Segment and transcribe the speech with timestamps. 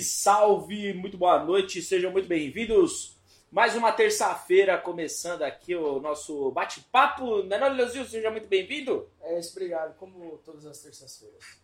[0.00, 3.16] Salve, salve, muito boa noite, sejam muito bem-vindos.
[3.50, 8.06] Mais uma terça-feira começando aqui o nosso bate-papo, não é não, Leozinho?
[8.06, 9.08] Seja muito bem-vindo.
[9.20, 11.58] É isso, obrigado, como todas as terças-feiras.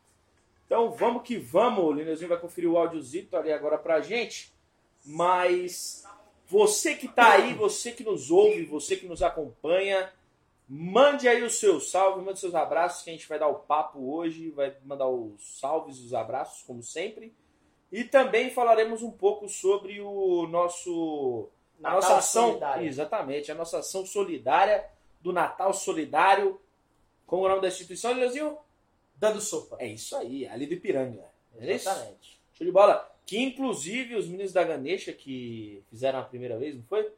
[0.66, 4.52] Então vamos que vamos, o Lineuzinho vai conferir o áudiozito ali agora pra gente,
[5.04, 6.04] mas
[6.46, 10.12] você que tá aí, você que nos ouve, você que nos acompanha,
[10.68, 13.98] mande aí o seu salve, mande seus abraços, que a gente vai dar o papo
[14.14, 17.32] hoje, vai mandar os salves, os abraços, como sempre.
[17.92, 22.86] E também falaremos um pouco sobre o nosso a Natal nossa ação, solidário.
[22.86, 24.84] exatamente, a nossa ação solidária
[25.20, 26.60] do Natal Solidário.
[27.26, 28.56] Como é o nome da instituição, Leozinho?
[29.16, 29.76] Dando sopa.
[29.80, 31.24] É isso aí, ali do Ipiranga.
[31.58, 31.88] É isso?
[31.88, 32.40] Exatamente.
[32.54, 33.12] Show de bola.
[33.24, 37.10] Que inclusive os meninos da Ganesha que fizeram a primeira vez, não foi?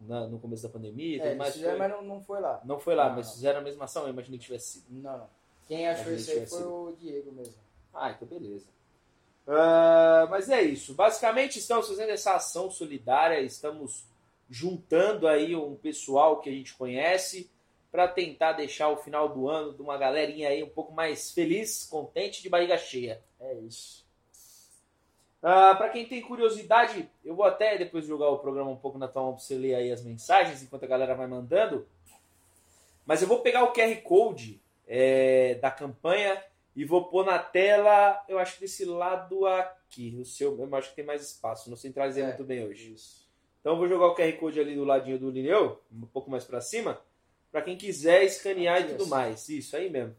[0.00, 1.54] Na- no começo da pandemia, e É, mais.
[1.54, 2.60] fizeram, foi- mas não, não foi lá.
[2.64, 3.34] Não foi lá, Não, mas não.
[3.34, 4.84] fizeram a mesma ação, eu imaginei que tivesse sido.
[4.90, 5.30] Não, não.
[5.66, 6.68] Quem achou isso aí foi sido.
[6.70, 7.54] o Diego mesmo.
[7.94, 8.66] Ah, então beleza.
[9.46, 10.94] Ah, mas é isso.
[10.94, 14.04] Basicamente estamos fazendo essa ação solidária, estamos
[14.50, 17.50] juntando aí um pessoal que a gente conhece
[17.90, 21.84] para tentar deixar o final do ano de uma galerinha aí um pouco mais feliz,
[21.84, 23.22] contente, de barriga cheia.
[23.40, 24.04] É isso.
[25.40, 29.22] para quem tem curiosidade, eu vou até depois jogar o programa um pouco na tua
[29.22, 31.86] mão para você ler aí as mensagens enquanto a galera vai mandando.
[33.04, 36.42] Mas eu vou pegar o QR Code é, da campanha
[36.76, 40.14] e vou pôr na tela, eu acho que desse lado aqui.
[40.20, 42.92] O seu, eu acho que tem mais espaço, não centralizei É, muito bem hoje.
[42.92, 43.26] Isso.
[43.60, 46.44] Então eu vou jogar o QR Code ali do ladinho do Lineu, um pouco mais
[46.44, 47.00] para cima,
[47.50, 49.10] para quem quiser escanear Aqui, e tudo assim.
[49.10, 49.48] mais.
[49.48, 50.14] Isso aí mesmo.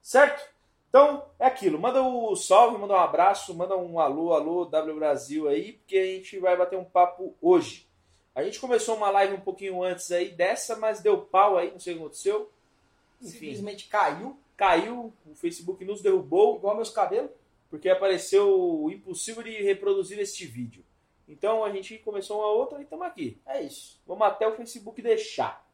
[0.00, 0.48] Certo?
[0.88, 1.78] Então é aquilo.
[1.78, 6.06] Manda o salve, manda um abraço, manda um alô, alô, W Brasil aí, porque a
[6.06, 7.86] gente vai bater um papo hoje.
[8.34, 11.80] A gente começou uma live um pouquinho antes aí dessa, mas deu pau aí, não
[11.80, 12.50] sei o que aconteceu.
[13.20, 17.30] Enfim, Simplesmente caiu, caiu, o Facebook nos derrubou igual meus cabelos.
[17.70, 20.82] porque apareceu impossível de reproduzir este vídeo.
[21.28, 23.38] Então a gente começou uma outra e estamos aqui.
[23.46, 24.00] É isso.
[24.06, 25.64] Vamos até o Facebook deixar.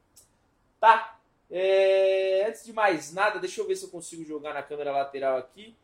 [0.80, 1.20] Tá?
[1.48, 5.38] É, Antes de mais nada, deixa eu ver se eu consigo jogar na câmera lateral
[5.38, 5.74] aqui.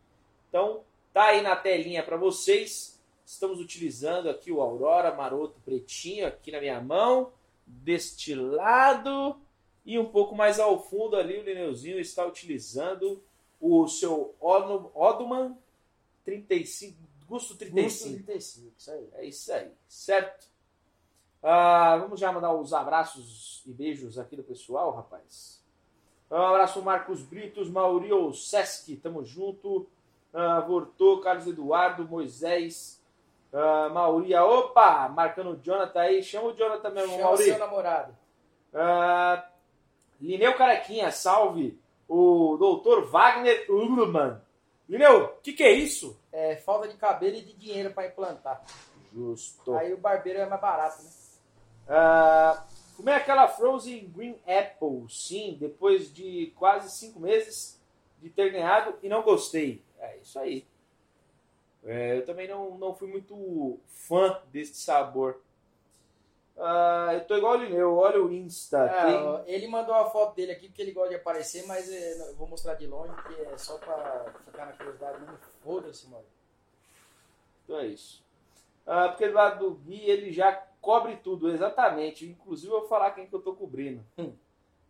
[0.49, 0.83] Então,
[1.13, 3.01] tá aí na telinha para vocês.
[3.25, 7.31] Estamos utilizando aqui o Aurora Maroto Pretinho aqui na minha mão.
[7.65, 9.40] Deste lado.
[9.85, 13.21] E um pouco mais ao fundo ali, o Lineuzinho está utilizando
[13.59, 15.57] o seu Odoman
[16.23, 16.97] 35,
[17.27, 18.23] Gusto 35.
[18.25, 19.09] 35, isso aí.
[19.13, 20.47] É isso aí, certo?
[21.41, 25.59] Ah, vamos já mandar os abraços e beijos aqui do pessoal, rapaz.
[26.29, 29.87] Um abraço Marcos Britos, Maurio Sesc, tamo junto.
[30.33, 33.01] Ah, Vortô, Carlos Eduardo, Moisés,
[33.51, 37.43] ah, Mauria, opa, marcando o Jonathan aí, chama o Jonathan mesmo, Chama Mauri.
[37.43, 38.17] seu namorado.
[38.73, 39.50] Ah,
[40.21, 41.79] Lineu Carequinha, salve.
[42.07, 44.39] O doutor Wagner Urman.
[44.87, 46.19] Lineu, o que, que é isso?
[46.31, 48.63] É, falta de cabelo e de dinheiro pra implantar.
[49.13, 49.73] Justo.
[49.75, 51.09] Aí o barbeiro é mais barato, né?
[51.87, 52.65] Ah,
[52.95, 57.79] comer aquela Frozen Green Apple, sim, depois de quase cinco meses
[58.21, 59.83] de ter ganhado e não gostei.
[59.99, 60.65] É isso aí.
[61.83, 65.41] É, eu também não, não fui muito fã desse sabor.
[66.57, 68.91] Ah, eu tô igual o Lineu, olha o Insta.
[69.23, 72.35] Ó, ele mandou a foto dele aqui porque ele gosta de aparecer, mas não, eu
[72.35, 75.37] vou mostrar de longe porque é só pra ficar na curiosidade mesmo.
[75.63, 76.25] Foda-se, mano.
[77.63, 78.23] Então é isso.
[78.85, 80.51] Ah, porque do lado do Gui ele já
[80.81, 82.27] cobre tudo, exatamente.
[82.27, 84.03] Inclusive eu vou falar quem que eu tô cobrindo.
[84.17, 84.33] Hum.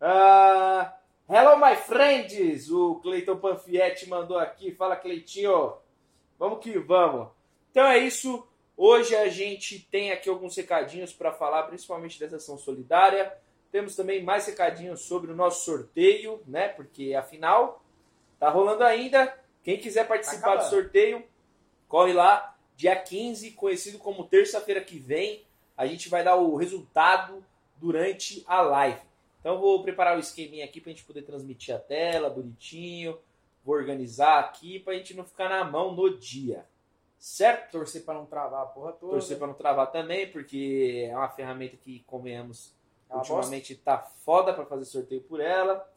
[0.00, 0.96] Ah,
[1.28, 2.70] hello, my friends!
[2.70, 4.72] O Cleiton Panfietti mandou aqui.
[4.72, 5.74] Fala, Cleitinho.
[6.38, 7.28] Vamos que vamos.
[7.70, 8.46] Então é isso.
[8.76, 13.32] Hoje a gente tem aqui alguns recadinhos para falar, principalmente dessa ação solidária.
[13.70, 16.68] Temos também mais recadinhos sobre o nosso sorteio, né?
[16.68, 17.82] Porque afinal
[18.38, 19.38] tá rolando ainda.
[19.62, 20.70] Quem quiser participar do acabando.
[20.70, 21.24] sorteio,
[21.88, 25.44] corre lá, dia 15, conhecido como terça-feira que vem,
[25.76, 27.44] a gente vai dar o resultado
[27.76, 29.00] durante a live.
[29.40, 33.18] Então vou preparar o esqueminha aqui pra gente poder transmitir a tela bonitinho,
[33.64, 36.64] vou organizar aqui pra gente não ficar na mão no dia.
[37.22, 37.70] Certo?
[37.70, 39.12] Torcer pra não travar a porra toda.
[39.12, 42.74] Torcer pra não travar também, porque é uma ferramenta que, convenhamos,
[43.08, 45.88] É uma ultimamente tá foda pra fazer sorteio por ela.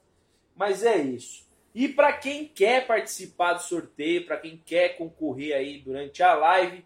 [0.56, 1.44] Mas é isso.
[1.74, 6.86] E para quem quer participar do sorteio, para quem quer concorrer aí durante a live,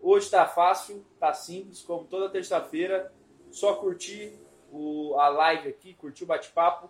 [0.00, 3.12] hoje tá fácil, tá simples, como toda terça-feira,
[3.50, 4.38] só curtir
[4.70, 6.88] o, a live aqui, curtir o bate-papo,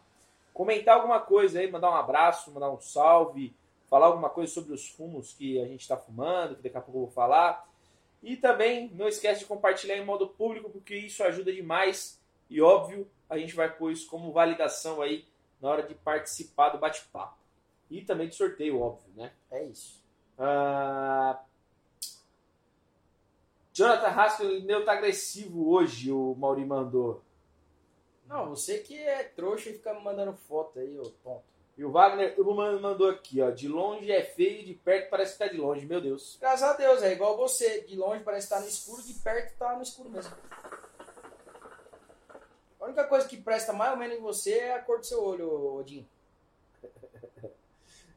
[0.53, 3.57] comentar alguma coisa aí, mandar um abraço, mandar um salve,
[3.93, 6.97] falar alguma coisa sobre os fumos que a gente está fumando, que daqui a pouco
[6.97, 7.69] eu vou falar.
[8.23, 12.19] E também não esquece de compartilhar em modo público, porque isso ajuda demais.
[12.49, 15.27] E óbvio, a gente vai pôr isso como validação aí
[15.61, 17.37] na hora de participar do bate-papo.
[17.91, 19.31] E também do sorteio, óbvio, né?
[19.51, 20.03] É isso.
[20.39, 21.43] Ah,
[23.75, 27.23] Jonathan Haskell, o Lineu tá agressivo hoje, o Mauri mandou.
[28.27, 31.52] Não, você que é trouxa e fica me mandando foto aí, ô tonto.
[31.77, 32.35] E o Wagner
[32.81, 33.51] mandou aqui, ó.
[33.51, 35.87] De longe é feio, de perto parece que tá de longe.
[35.87, 36.37] Meu Deus.
[36.41, 37.81] Graças a Deus, é igual você.
[37.83, 40.35] De longe parece estar no escuro, de perto tá no escuro mesmo.
[42.81, 45.23] A única coisa que presta mais ou menos em você é a cor do seu
[45.25, 46.07] olho, Odin.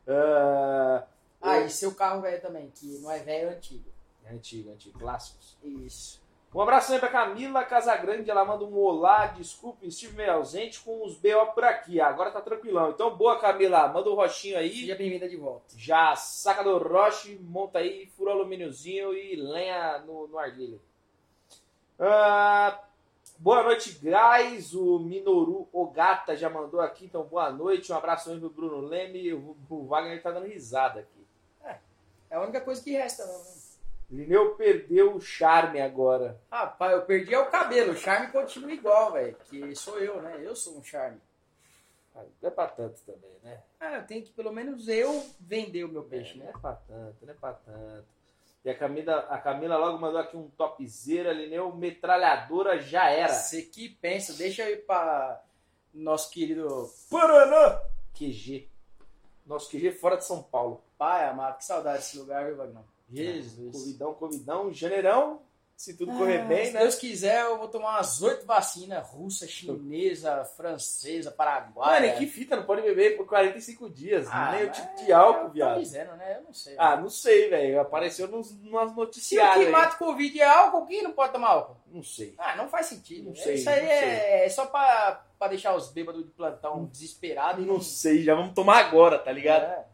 [0.08, 1.08] Ah,
[1.42, 3.90] Ah, e seu carro velho também, que não é velho, é antigo.
[4.24, 5.00] é antigo, antigo.
[5.00, 5.58] Clássicos.
[5.64, 6.22] Isso.
[6.56, 8.32] Um abraço aí pra Camila Casagrande.
[8.32, 9.26] Ela manda um olá.
[9.28, 12.00] Desculpe, estive meio ausente com os BO por aqui.
[12.00, 12.92] Agora tá tranquilão.
[12.92, 13.90] Então, boa, Camila.
[13.90, 14.74] Manda o rochinho aí.
[14.74, 15.66] Seja bem-vinda de volta.
[15.76, 20.82] Já saca do roche, monta aí, fura alumíniozinho e lenha no, no arguilho.
[22.00, 22.80] Ah,
[23.38, 24.74] boa noite, guys.
[24.74, 27.92] O Minoru Ogata já mandou aqui, então boa noite.
[27.92, 29.34] Um abraço aí pro Bruno Leme.
[29.34, 31.26] O, o Wagner tá dando risada aqui.
[32.30, 33.65] É a única coisa que resta, não.
[34.10, 36.40] Lineu perdeu o charme agora.
[36.52, 37.92] Rapaz, eu perdi é o cabelo.
[37.94, 39.36] O charme continua igual, velho.
[39.46, 40.40] Que sou eu, né?
[40.44, 41.20] Eu sou um charme.
[42.16, 43.62] Ah, Não é pra tanto também, né?
[43.80, 46.52] Ah, eu tenho que pelo menos eu vender o meu peixe, não né?
[46.56, 48.06] é pra tanto, não é pra tanto.
[48.64, 51.34] E a Camila, a Camila logo mandou aqui um topzera.
[51.34, 53.34] Lineu metralhadora já era.
[53.34, 55.42] Você que pensa, deixa eu ir pra
[55.94, 57.80] nosso querido Paraná!
[58.18, 58.70] QG.
[59.46, 60.84] Nosso QG fora de São Paulo.
[60.98, 61.58] pai amado.
[61.58, 62.86] Que saudade desse lugar, viu, Vagnão?
[63.12, 63.72] Jesus.
[63.72, 65.42] Covidão, Covidão, janeirão.
[65.78, 66.80] Se tudo correr Ah, bem, se né?
[66.80, 72.00] Deus quiser, eu vou tomar umas oito vacinas russa, chinesa, francesa, paraguaia.
[72.00, 74.26] Mano, e que fita, não pode beber por 45 dias.
[74.32, 75.74] Ah, nem o tipo de álcool, viado.
[75.74, 76.38] Tá dizendo, né?
[76.38, 76.76] Eu não sei.
[76.78, 77.82] Ah, não sei, velho.
[77.82, 79.70] Apareceu nos, nos Se o que aí.
[79.70, 81.76] mata o Covid é álcool, quem não pode tomar álcool?
[81.92, 82.34] Não sei.
[82.38, 83.28] Ah, não faz sentido.
[83.28, 86.86] Não sei, Isso aí não é, é só pra, pra deixar os bêbados de plantão
[86.86, 87.62] desesperados.
[87.62, 89.64] e Não sei, já vamos tomar agora, tá ligado?
[89.64, 89.86] É,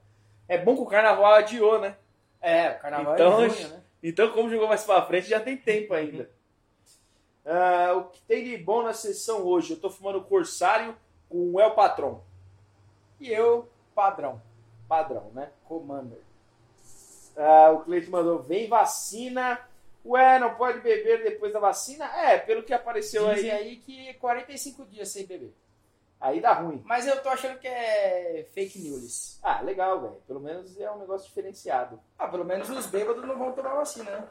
[0.48, 1.96] É bom que o carnaval adiou, né?
[2.42, 3.84] É, o carnaval Então, é junho, né?
[4.04, 6.30] Então, como jogou mais pra frente, já tem tempo ainda.
[7.46, 9.74] Ah, o que tem de bom na sessão hoje?
[9.74, 10.96] Eu tô fumando Corsário
[11.30, 12.24] com o El Patron.
[13.20, 14.42] E eu, padrão,
[14.88, 15.52] Padrão, né?
[15.66, 16.20] commander.
[17.38, 19.60] Ah, o Cleiton mandou, vem vacina.
[20.04, 22.06] Ué, não pode beber depois da vacina?
[22.18, 25.54] É, pelo que apareceu Dizem aí, aí que 45 dias sem beber.
[26.22, 26.82] Aí dá ruim.
[26.86, 29.40] Mas eu tô achando que é fake news.
[29.44, 30.22] Ah, legal, velho.
[30.28, 32.00] Pelo menos é um negócio diferenciado.
[32.18, 34.30] Ah, pelo menos os bêbados não vão tomar vacina, né?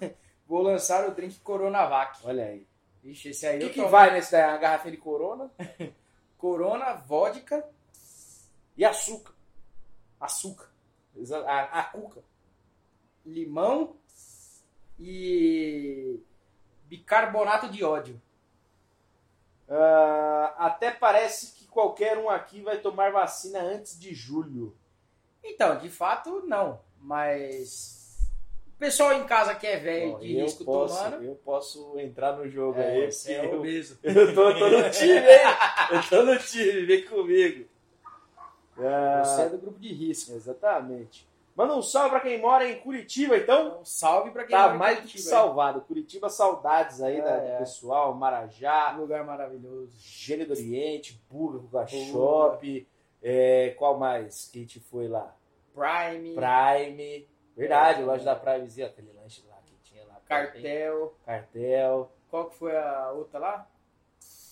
[0.46, 2.20] Vou lançar o drink Coronavac.
[2.24, 2.66] Olha aí.
[3.04, 3.88] Ixi, esse aí O que, que tomo.
[3.88, 4.44] vai nesse daí?
[4.50, 5.50] Uma garrafinha de corona
[6.36, 7.64] Corona, vodka,
[8.76, 9.32] e açúcar.
[10.20, 10.68] açúcar,
[11.46, 12.22] A, a cuca.
[13.26, 13.96] limão
[14.98, 16.20] e
[16.84, 18.20] bicarbonato de ódio.
[19.70, 24.74] Ah, até parece que qualquer um aqui vai tomar vacina antes de julho.
[25.44, 26.80] Então, de fato, não.
[27.00, 28.18] Mas
[28.74, 31.24] o pessoal em casa que é velho de risco posso, tomando.
[31.24, 33.12] eu posso entrar no jogo É, aí.
[33.12, 33.98] você é eu, obeso.
[34.02, 35.40] eu tô, tô no time, hein?
[35.92, 37.68] Eu tô no time, vem comigo.
[38.80, 40.30] Ah, Você é do grupo de risco.
[40.34, 41.26] Exatamente.
[41.58, 43.66] Manda um salve pra quem mora em Curitiba, então.
[43.66, 45.80] Então, salve pra quem Tá mora em mais do que Curitiba, salvado.
[45.80, 47.58] Curitiba, saudades aí É, da- do é.
[47.58, 48.14] pessoal.
[48.14, 49.90] Marajá, Lugar maravilhoso.
[49.98, 52.88] Gênio do Oriente, Buga, Ruga Shop.
[53.20, 55.34] É, qual mais que a gente foi lá?
[55.74, 57.28] Prime, Prime.
[57.56, 58.04] Verdade, É.
[58.04, 60.14] loja da Primezinha, aquele lanche lá que tinha lá.
[60.26, 61.12] cartel.
[61.26, 62.12] Cartel.
[62.30, 63.68] Qual que foi a outra lá?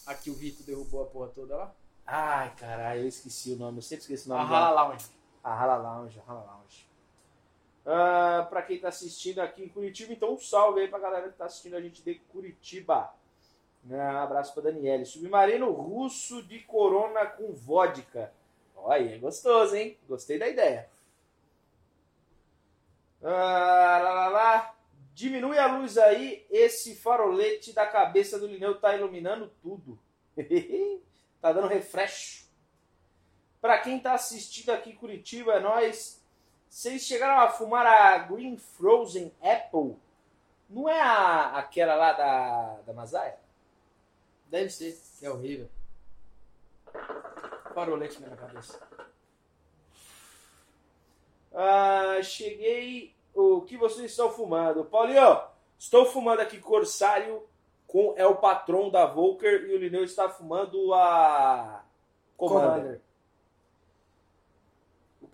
[0.09, 1.73] A que o Vitor derrubou a porra toda lá?
[2.05, 3.79] Ai, caralho, eu esqueci o nome.
[3.79, 4.49] Eu sempre esqueço o A nome.
[4.51, 4.83] Rala dela.
[4.89, 5.07] Lounge.
[5.45, 6.86] A Rala Lounge, a Rala Lounge.
[7.87, 11.39] Ah, pra quem tá assistindo aqui em Curitiba, então um salve aí pra galera que
[11.39, 13.15] tá assistindo a gente de Curitiba.
[13.89, 15.05] Um abraço pra Daniele.
[15.05, 18.33] Submarino russo de corona com vodka.
[18.75, 19.97] Olha, é gostoso, hein?
[20.09, 20.91] Gostei da ideia.
[23.23, 24.75] Ah, lá, lá, lá.
[25.15, 29.99] Diminui a luz aí, esse farolete da cabeça do Lineu tá iluminando tudo.
[31.41, 32.51] tá dando refresh.
[33.61, 36.21] Pra quem tá assistindo aqui em Curitiba, é nóis.
[36.77, 39.97] Vocês chegaram a fumar a Green Frozen Apple?
[40.69, 43.39] Não é a, aquela lá da, da Masaia?
[44.51, 45.71] Deve ser, que é horrível.
[47.75, 48.79] Parolete na minha cabeça.
[51.55, 53.15] Ah, cheguei.
[53.35, 54.85] O que vocês estão fumando?
[54.85, 55.41] Paulinho,
[55.79, 57.43] estou fumando aqui Corsário
[57.87, 61.83] com é o patrão da Volker e o Lineu está fumando a
[62.37, 62.97] Commander.
[62.97, 63.06] O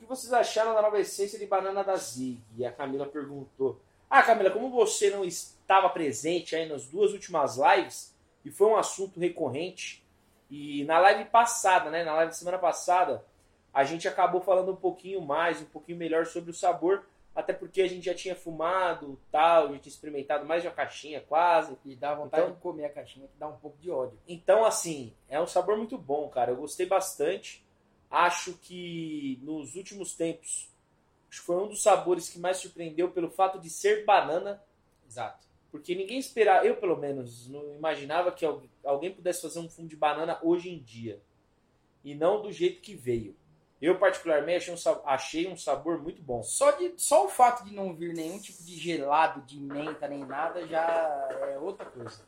[0.03, 2.43] que vocês acharam da nova essência de banana da Zig?
[2.57, 3.81] E a Camila perguntou.
[4.11, 8.77] Ah, Camila, como você não estava presente aí nas duas últimas lives, e foi um
[8.77, 10.05] assunto recorrente,
[10.51, 13.25] e na live passada, né, na live da semana passada,
[13.73, 17.81] a gente acabou falando um pouquinho mais, um pouquinho melhor sobre o sabor, até porque
[17.81, 21.79] a gente já tinha fumado, tal, já tinha experimentado mais de uma caixinha quase.
[21.83, 24.19] E dá vontade Então- de comer a caixinha, que dá um pouco de ódio.
[24.29, 26.51] Então, assim, é um sabor muito bom, cara.
[26.51, 27.65] Eu gostei bastante.
[28.13, 30.69] Acho que nos últimos tempos,
[31.31, 34.63] acho que foi um dos sabores que mais surpreendeu pelo fato de ser banana,
[35.09, 35.49] Exato.
[35.71, 39.89] porque ninguém esperava, eu pelo menos, não imaginava que al- alguém pudesse fazer um fumo
[39.89, 41.23] de banana hoje em dia.
[42.05, 43.35] E não do jeito que veio.
[43.81, 46.43] Eu, particularmente, achei um, achei um sabor muito bom.
[46.43, 50.21] Só, de, só o fato de não vir nenhum tipo de gelado, de menta, nem
[50.25, 50.83] nada, já
[51.51, 52.21] é outra coisa.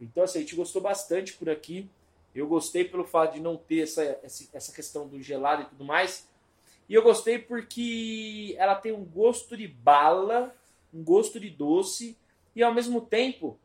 [0.00, 1.90] Então, assim, a gente gostou bastante por aqui.
[2.38, 4.02] Eu gostei pelo fato de não ter essa,
[4.52, 6.26] essa questão do gelado e tudo mais.
[6.88, 10.54] E eu gostei porque ela tem um gosto de bala,
[10.92, 12.16] um gosto de doce,
[12.56, 13.58] e ao mesmo tempo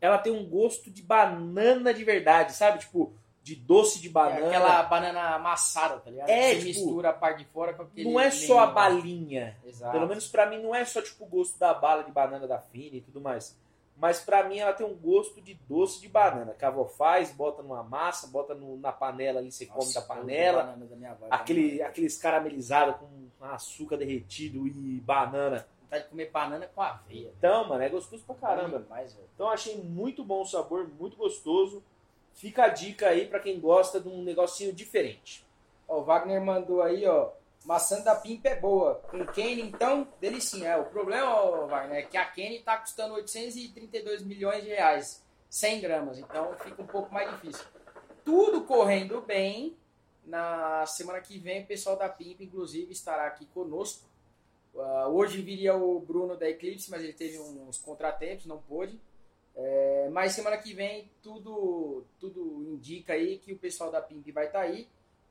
[0.00, 2.78] ela tem um gosto de banana de verdade, sabe?
[2.80, 4.46] Tipo, de doce de É banana.
[4.46, 6.28] aquela banana amassada, tá ligado?
[6.28, 8.10] É, Você tipo, mistura a parte de fora com aquele.
[8.10, 9.56] Não é só a meio- balinha.
[9.66, 9.92] Exato.
[9.92, 12.58] Pelo menos pra mim não é só tipo o gosto da bala de banana da
[12.58, 13.56] Fini e tudo mais.
[14.00, 16.54] Mas pra mim ela tem um gosto de doce de banana.
[16.54, 20.00] Que a avó faz, bota numa massa, bota no- na panela ali, você come Nossa,
[20.00, 20.62] da eu amo panela.
[20.62, 25.66] da avó, Aquele, aqueles caramelizados com açúcar derretido e banana.
[25.82, 27.32] Vontade de comer banana com aveia.
[27.38, 28.78] Então, mano, é gostoso pra caramba.
[28.80, 29.18] Demais.
[29.34, 31.82] Então achei muito bom o sabor, muito gostoso.
[32.34, 35.44] Fica a dica aí pra quem gosta de um negocinho diferente.
[35.88, 37.30] Ó, o Wagner mandou aí, ó.
[37.68, 38.94] Maçã da Pimpa é boa.
[39.10, 40.78] Com Kenny, então, delicinha.
[40.78, 45.22] O problema, ó, Wagner, é que a Kenny tá custando 832 milhões de reais.
[45.50, 46.18] 100 gramas.
[46.18, 47.66] Então fica um pouco mais difícil.
[48.24, 49.76] Tudo correndo bem.
[50.24, 54.08] Na semana que vem, o pessoal da Pimpa, inclusive, estará aqui conosco.
[54.74, 58.98] Ah, hoje viria o Bruno da Eclipse, mas ele teve uns contratempos, não pôde.
[59.54, 64.46] É, mas semana que vem tudo, tudo indica aí que o pessoal da Pimp vai
[64.46, 64.88] estar aí.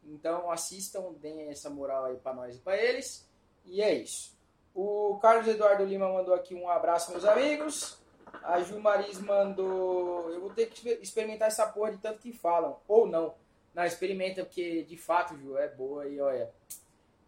[0.08, 3.28] Então assistam, deem essa moral aí pra nós e pra eles.
[3.66, 4.36] E é isso.
[4.74, 7.98] O Carlos Eduardo Lima mandou aqui um abraço, meus amigos.
[8.44, 10.30] A Ju Maris mandou.
[10.32, 12.80] Eu vou ter que experimentar essa porra de tanto que falam.
[12.88, 13.36] Ou não.
[13.74, 16.52] Não, experimenta, porque de fato, Ju, é boa e olha.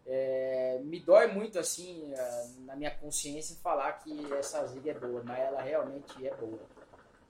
[0.06, 2.12] é, me dói muito assim
[2.64, 6.58] na minha consciência falar que essa ziga é boa, mas ela realmente é boa.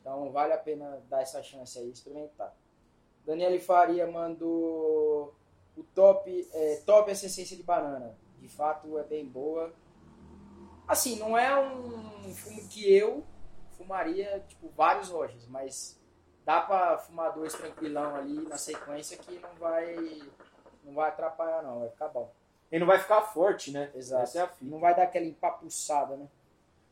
[0.00, 2.54] Então vale a pena dar essa chance aí, experimentar.
[3.26, 5.34] Daniele Faria mandou
[5.76, 8.16] o top, é, top essa essência de banana.
[8.38, 9.72] De fato é bem boa.
[10.86, 13.24] Assim, não é um fumo que eu
[13.76, 16.00] fumaria, tipo, vários roches, mas
[16.44, 19.94] dá pra fumar dois tranquilão ali na sequência que não vai
[20.82, 22.32] não vai atrapalhar não, vai ficar bom.
[22.70, 23.90] Ele não vai ficar forte, né?
[23.94, 24.22] Exato.
[24.22, 24.70] Essa é a fita.
[24.70, 26.26] Não vai dar aquela empapuçada, né?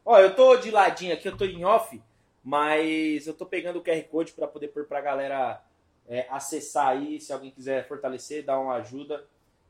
[0.04, 2.02] Ó, eu tô de ladinho aqui, eu tô em off,
[2.42, 5.62] mas eu tô pegando o QR Code pra poder pôr pra galera
[6.08, 9.24] é, acessar aí, se alguém quiser fortalecer, dar uma ajuda.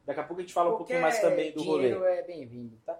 [0.06, 1.90] Daqui a pouco a gente fala um pouquinho mais Qualquer também do rolê.
[1.90, 2.98] é bem-vindo, tá?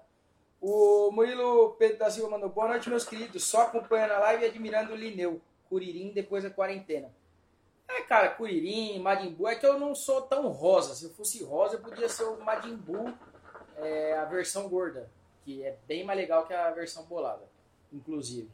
[0.61, 3.45] O Murilo Pedro da Silva mandou boa noite, meus queridos.
[3.45, 7.15] Só acompanhando a live e admirando o Lineu, Curirim, depois da quarentena.
[7.89, 10.95] É, cara, Curirim, Majin Buu, é que eu não sou tão rosa.
[10.95, 13.15] Se eu fosse rosa, eu podia ser o Majin Buu,
[13.77, 15.09] é, a versão gorda,
[15.45, 17.45] que é bem mais legal que a versão bolada,
[17.93, 18.51] inclusive.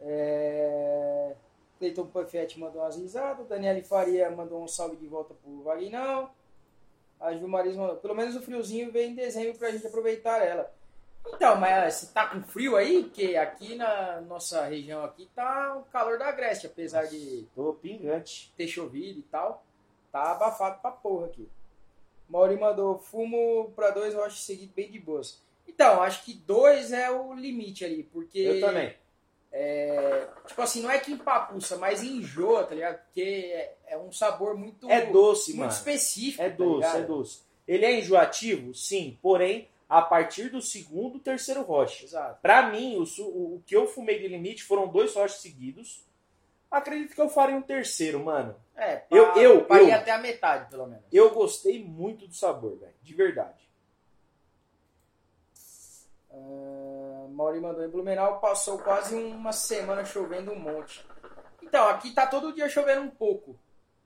[0.00, 1.34] É...
[1.78, 6.30] Cleiton Puffett mandou umas risadas, Daniele Faria mandou um salve de volta pro Vagnão.
[7.18, 10.70] A Ju Maris mandou, pelo menos o friozinho vem em dezembro pra gente aproveitar ela.
[11.28, 13.02] Então, mas você tá com frio aí?
[13.04, 18.52] Porque aqui na nossa região aqui tá o calor da Grécia, apesar de Tô pingante.
[18.56, 19.64] ter chovido e tal.
[20.12, 21.48] Tá abafado pra porra aqui.
[22.28, 25.42] Mauri mandou fumo pra dois roches seguidos bem de boas.
[25.66, 28.38] Então, acho que dois é o limite ali, porque.
[28.38, 28.94] Eu também.
[29.58, 32.98] É, tipo assim, não é que empapuça, mas enjoa, tá ligado?
[33.04, 35.72] Porque é, é um sabor muito, É doce, muito mano.
[35.72, 36.42] específico.
[36.42, 36.98] É tá doce, ligado?
[36.98, 37.40] é doce.
[37.66, 38.74] Ele é enjoativo?
[38.74, 39.18] Sim.
[39.22, 42.04] Porém, a partir do segundo, terceiro roche.
[42.04, 42.38] Exato.
[42.42, 46.04] Pra mim, o, o, o que eu fumei de limite foram dois roches seguidos.
[46.70, 48.54] Acredito que eu faria um terceiro, mano.
[48.76, 51.04] É, pra, Eu- eu- pra eu- até a metade, pelo menos.
[51.10, 52.92] Eu gostei muito do sabor, velho.
[53.02, 53.66] De verdade.
[56.30, 56.95] Ah,
[57.28, 61.04] Mauri mandou em Blumenau, passou quase uma semana chovendo um monte.
[61.62, 63.58] Então, aqui tá todo dia chovendo um pouco.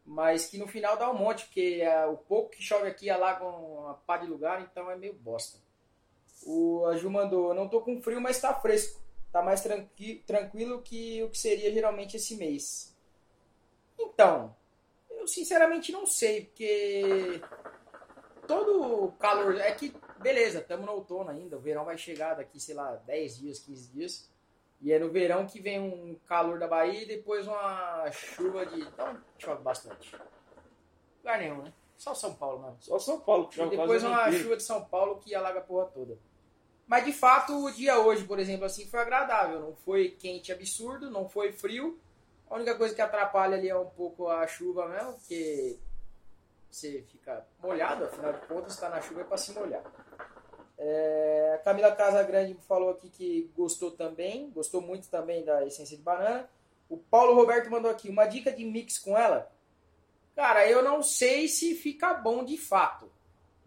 [0.05, 3.45] Mas que no final dá um monte, porque ah, o pouco que chove aqui alaga
[3.45, 5.59] uma pá de lugar, então é meio bosta.
[6.45, 9.01] O a Ju mandou, não tô com frio, mas tá fresco.
[9.31, 12.97] Tá mais tranqui tranquilo que o que seria geralmente esse mês.
[13.99, 14.57] Então,
[15.11, 17.41] eu sinceramente não sei, porque
[18.47, 19.57] todo calor.
[19.57, 23.39] É que, beleza, estamos no outono ainda, o verão vai chegar daqui, sei lá, 10
[23.39, 24.31] dias, 15 dias.
[24.81, 28.81] E é no verão que vem um calor da Bahia e depois uma chuva de.
[28.81, 30.17] Então, chove bastante.
[31.19, 31.73] Lugar nenhum, né?
[31.99, 32.77] Só São Paulo, mano.
[32.81, 34.45] Só São Paulo que E chove depois o ano uma inteiro.
[34.45, 36.17] chuva de São Paulo que alaga a porra toda.
[36.87, 39.61] Mas de fato, o dia hoje, por exemplo, assim, foi agradável.
[39.61, 42.01] Não foi quente absurdo, não foi frio.
[42.49, 45.79] A única coisa que atrapalha ali é um pouco a chuva mesmo, porque
[46.71, 49.85] você fica molhado, afinal de contas, está na chuva é para se molhar.
[50.83, 56.03] É, a Camila Casagrande falou aqui que gostou também, gostou muito também da essência de
[56.03, 56.49] banana.
[56.89, 59.53] O Paulo Roberto mandou aqui uma dica de mix com ela.
[60.35, 63.13] Cara, eu não sei se fica bom de fato,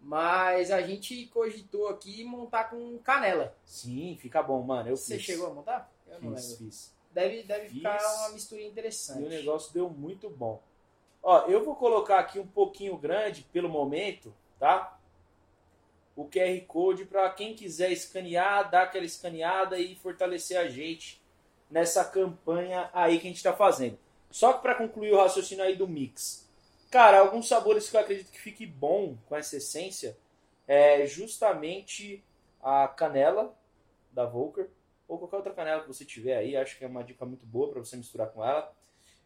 [0.00, 3.54] mas a gente cogitou aqui montar com canela.
[3.64, 4.88] Sim, fica bom, mano.
[4.88, 5.24] Eu Você fiz.
[5.24, 5.92] chegou a montar?
[6.08, 6.64] Eu não Fiz, lembro.
[6.64, 6.92] fiz.
[7.12, 8.12] Deve, deve ficar Fiz.
[8.18, 9.22] uma mistura interessante.
[9.22, 10.60] E o negócio deu muito bom.
[11.22, 14.93] Ó, eu vou colocar aqui um pouquinho grande pelo momento, tá?
[16.16, 21.20] O QR Code para quem quiser escanear, dar aquela escaneada e fortalecer a gente
[21.70, 23.98] nessa campanha aí que a gente está fazendo.
[24.30, 26.48] Só que para concluir o raciocínio aí do mix.
[26.90, 30.16] Cara, alguns sabores que eu acredito que fique bom com essa essência
[30.66, 32.22] é justamente
[32.62, 33.54] a canela
[34.12, 34.68] da Volker
[35.06, 37.70] ou qualquer outra canela que você tiver aí, acho que é uma dica muito boa
[37.70, 38.72] para você misturar com ela.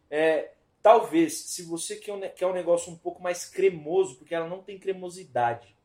[0.09, 4.47] É, talvez, se você quer um, quer um negócio um pouco mais cremoso, porque ela
[4.47, 5.75] não tem cremosidade.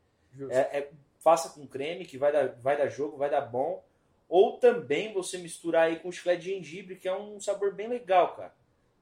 [0.50, 3.82] É, é, faça com creme, que vai dar, vai dar jogo, vai dar bom.
[4.28, 8.34] Ou também você misturar aí com chiclete de gengibre, que é um sabor bem legal,
[8.34, 8.54] cara.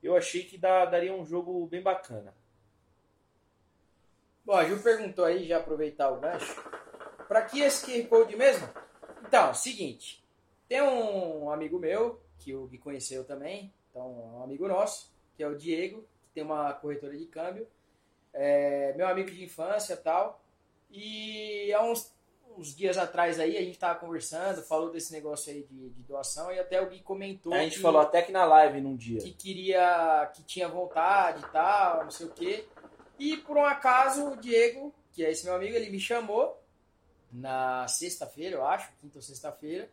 [0.03, 2.35] Eu achei que dá- daria um jogo bem bacana.
[4.45, 6.61] Bom, a Ju perguntou aí, já aproveitar o gancho.
[7.29, 8.69] Pra que esse QR Code mesmo?
[9.25, 10.23] Então, seguinte.
[10.69, 15.47] Tem um amigo meu, que o Gui conheceu também, então um amigo nosso, que é
[15.47, 17.69] o Diego, que tem uma corretora de câmbio.
[18.35, 20.42] É, meu amigo de infância tal.
[20.93, 22.15] E há uns,
[22.57, 26.53] uns dias atrás aí, a gente tava conversando, falou desse negócio aí de, de doação,
[26.53, 29.19] e até o Gui comentou A gente que- falou até que na live num dia.
[29.21, 32.67] que queria, que tinha vontade e tal, não sei o quê.
[33.19, 36.61] E por um acaso o Diego, que é esse meu amigo, ele me chamou
[37.33, 39.89] na sexta-feira, eu acho, quinta ou sexta-feira,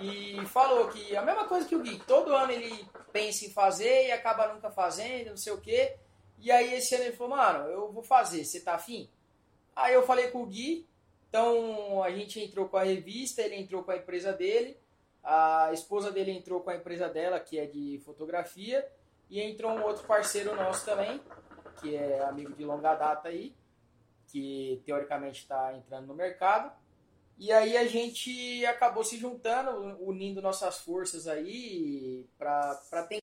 [0.00, 4.06] e falou que a mesma coisa que o Gui, todo ano ele pensa em fazer
[4.08, 5.96] e acaba nunca fazendo, não sei o quê.
[6.38, 9.08] E aí esse ano ele falou, mano, eu vou fazer, você tá afim?
[9.74, 10.86] Aí eu falei com o Gui,
[11.28, 14.76] então a gente entrou com a revista, ele entrou com a empresa dele,
[15.22, 18.86] a esposa dele entrou com a empresa dela, que é de fotografia,
[19.28, 21.20] e entrou um outro parceiro nosso também,
[21.80, 23.54] que é amigo de longa data aí,
[24.26, 26.72] que teoricamente está entrando no mercado.
[27.38, 29.70] E aí a gente acabou se juntando,
[30.04, 32.74] unindo nossas forças aí para
[33.08, 33.20] tentar.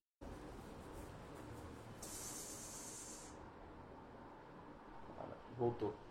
[5.56, 6.07] Voltou.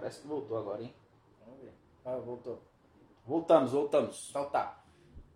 [0.00, 0.94] Parece que voltou agora, hein?
[1.44, 1.72] Vamos ver.
[2.04, 2.62] Ah, voltou.
[3.26, 4.28] Voltamos, voltamos.
[4.30, 4.82] Então tá.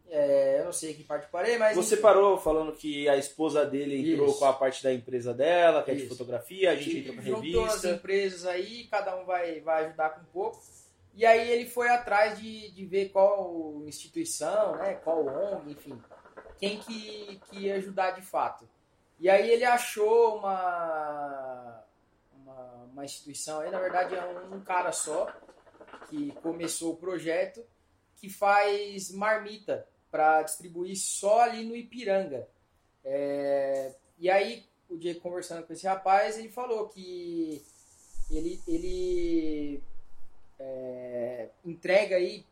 [0.09, 1.77] É, eu não sei que parte parei, mas.
[1.77, 2.03] Você enfim.
[2.03, 4.39] parou falando que a esposa dele entrou Isso.
[4.39, 6.11] com a parte da empresa dela, que é de Isso.
[6.11, 7.91] fotografia, a gente entrou com a juntou as revista.
[7.91, 10.63] empresas aí, cada um vai, vai ajudar com um pouco.
[11.15, 16.01] E aí ele foi atrás de, de ver qual instituição, né, qual ONG, enfim,
[16.59, 18.69] quem que, que ia ajudar de fato.
[19.21, 21.85] E aí ele achou uma,
[22.93, 25.33] uma, instituição aí, na verdade é um, um cara só,
[26.09, 27.65] que começou o projeto,
[28.17, 32.49] que faz marmita para distribuir só ali no Ipiranga.
[33.05, 37.65] É, e aí o Diego conversando com esse rapaz, ele falou que
[38.31, 39.83] ele, ele
[40.59, 42.45] é, entrega aí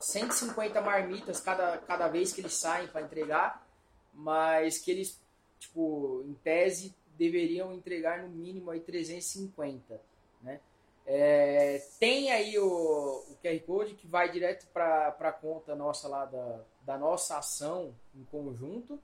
[0.00, 3.66] 150 marmitas cada, cada vez que eles saem para entregar,
[4.12, 5.20] mas que eles,
[5.58, 10.00] tipo, em tese, deveriam entregar no mínimo aí 350,
[10.42, 10.60] né?
[11.06, 16.24] É, tem aí o, o QR Code que vai direto para a conta nossa lá
[16.24, 19.00] da, da nossa ação em conjunto.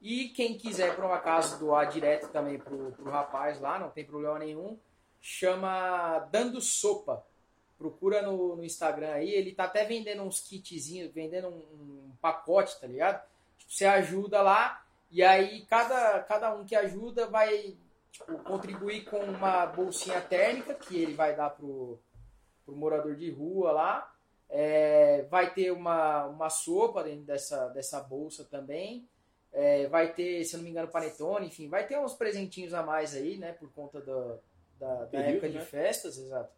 [0.00, 4.04] E quem quiser, por um acaso, doar direto também pro, pro rapaz lá, não tem
[4.04, 4.78] problema nenhum,
[5.20, 7.24] chama Dando Sopa.
[7.78, 12.78] Procura no, no Instagram aí, ele tá até vendendo uns kitzinhos, vendendo um, um pacote,
[12.78, 13.22] tá ligado?
[13.58, 17.76] Tipo, você ajuda lá, e aí cada, cada um que ajuda vai
[18.10, 21.98] tipo, contribuir com uma bolsinha térmica que ele vai dar pro,
[22.64, 24.10] pro morador de rua lá.
[24.48, 29.08] É, vai ter uma, uma sopa dentro dessa, dessa bolsa também.
[29.52, 32.82] É, vai ter, se eu não me engano, panetone, enfim, vai ter uns presentinhos a
[32.82, 33.52] mais aí, né?
[33.52, 34.38] Por conta do,
[34.78, 35.58] da, da Período, época né?
[35.58, 36.52] de festas, exato.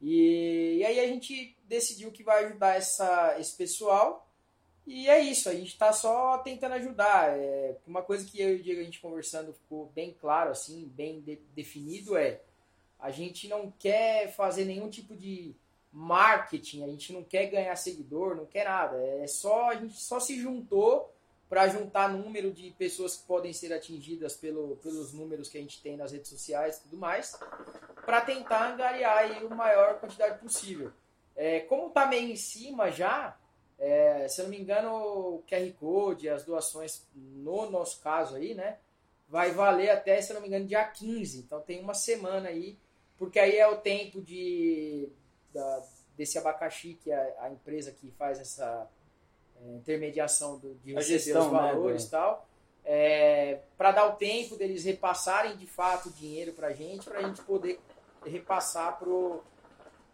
[0.00, 4.27] E, e aí a gente decidiu que vai ajudar essa, esse pessoal.
[4.90, 7.36] E é isso, a gente tá só tentando ajudar.
[7.36, 10.90] É, uma coisa que eu e o Diego a gente conversando ficou bem claro, assim,
[10.96, 12.40] bem de- definido é
[12.98, 15.54] a gente não quer fazer nenhum tipo de
[15.92, 18.96] marketing, a gente não quer ganhar seguidor, não quer nada.
[18.96, 21.12] É só a gente só se juntou
[21.50, 25.82] para juntar número de pessoas que podem ser atingidas pelo, pelos números que a gente
[25.82, 27.38] tem nas redes sociais e tudo mais,
[28.06, 30.90] para tentar angariar aí a maior quantidade possível.
[31.36, 33.36] É, como está meio em cima já,
[33.78, 38.54] é, se eu não me engano, o QR Code, as doações, no nosso caso aí,
[38.54, 38.78] né,
[39.28, 41.38] vai valer até, se eu não me engano, dia 15.
[41.38, 42.76] Então tem uma semana aí,
[43.16, 45.08] porque aí é o tempo de,
[45.52, 45.82] da,
[46.16, 48.88] desse abacaxi, que é a empresa que faz essa
[49.60, 52.48] é, intermediação do, de receber gestão, os né, valores e né, tal,
[52.84, 57.18] é, para dar o tempo deles repassarem de fato o dinheiro para a gente, para
[57.18, 57.78] a gente poder
[58.24, 58.98] repassar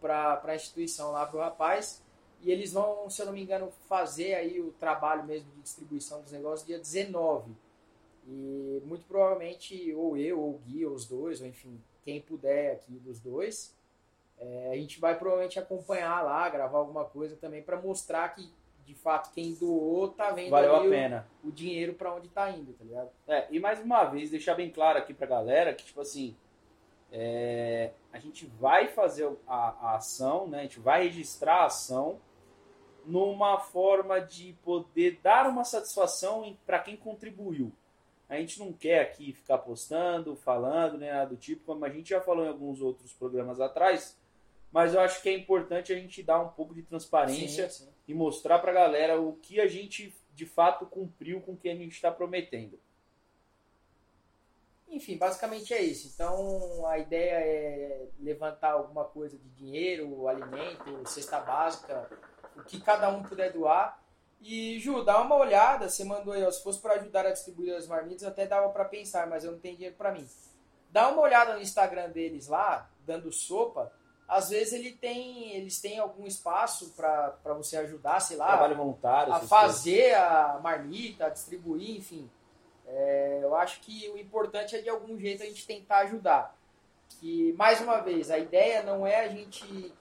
[0.01, 2.04] para a instituição lá para o rapaz.
[2.45, 6.21] E eles vão, se eu não me engano, fazer aí o trabalho mesmo de distribuição
[6.21, 7.51] dos negócios dia 19.
[8.27, 12.73] E muito provavelmente, ou eu, ou o Gui, ou os dois, ou enfim, quem puder
[12.73, 13.75] aqui dos dois,
[14.37, 18.47] é, a gente vai provavelmente acompanhar lá, gravar alguma coisa também para mostrar que
[18.85, 21.27] de fato quem doou tá vendo Valeu a pena.
[21.43, 23.09] O, o dinheiro para onde tá indo, tá ligado?
[23.27, 26.35] É, e mais uma vez, deixar bem claro aqui pra galera que, tipo assim,
[27.11, 30.59] é, a gente vai fazer a, a, ação, né?
[30.59, 32.19] A gente vai registrar a ação
[33.05, 37.71] numa forma de poder dar uma satisfação para quem contribuiu.
[38.27, 42.09] A gente não quer aqui ficar postando, falando, nem nada do tipo, como a gente
[42.09, 44.17] já falou em alguns outros programas atrás,
[44.71, 47.91] mas eu acho que é importante a gente dar um pouco de transparência sim, sim.
[48.07, 51.69] e mostrar para a galera o que a gente de fato cumpriu com o que
[51.69, 52.79] a gente está prometendo.
[54.89, 56.11] Enfim, basicamente é isso.
[56.13, 62.09] Então a ideia é levantar alguma coisa de dinheiro, alimento, cesta básica,
[62.55, 63.99] o que cada um puder doar.
[64.41, 67.75] E Ju, dá uma olhada, você mandou aí, ó, se fosse para ajudar a distribuir
[67.75, 70.27] as marmitas, até dava para pensar, mas eu não tenho dinheiro para mim.
[70.91, 73.91] Dá uma olhada no Instagram deles lá, dando sopa
[74.27, 79.33] às vezes ele tem, eles têm algum espaço para você ajudar, sei lá, trabalho voluntário,
[79.33, 80.17] a fazer coisas.
[80.17, 82.29] a marmita, a distribuir, enfim.
[82.87, 86.55] É, eu acho que o importante é de algum jeito a gente tentar ajudar.
[87.19, 89.93] Que mais uma vez, a ideia não é a gente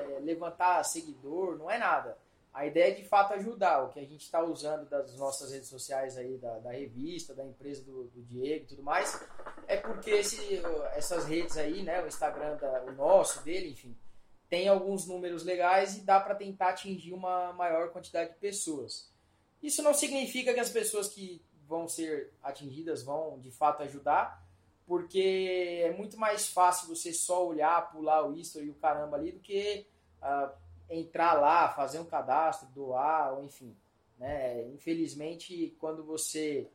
[0.00, 2.16] é, levantar seguidor, não é nada.
[2.52, 3.84] A ideia é de fato ajudar.
[3.84, 7.44] O que a gente está usando das nossas redes sociais aí, da, da revista, da
[7.44, 9.20] empresa do, do, Diego e tudo mais,
[9.68, 10.60] é porque esse,
[10.94, 13.96] essas redes aí, né, o Instagram, da, o nosso, dele, enfim,
[14.48, 19.08] tem alguns números legais e dá para tentar atingir uma maior quantidade de pessoas.
[19.62, 24.44] Isso não significa que as pessoas que vão ser atingidas vão de fato ajudar,
[24.90, 29.30] porque é muito mais fácil você só olhar, pular o history e o caramba ali
[29.30, 29.86] do que.
[30.20, 30.50] Uh,
[30.92, 33.76] entrar lá, fazer um cadastro, doar, ou enfim.
[34.18, 34.66] Né?
[34.70, 36.68] Infelizmente, quando você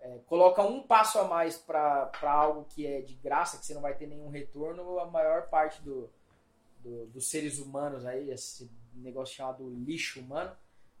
[0.00, 3.82] é, coloca um passo a mais para algo que é de graça, que você não
[3.82, 6.08] vai ter nenhum retorno, a maior parte do,
[6.78, 10.56] do, dos seres humanos aí, esse negócio chamado lixo humano,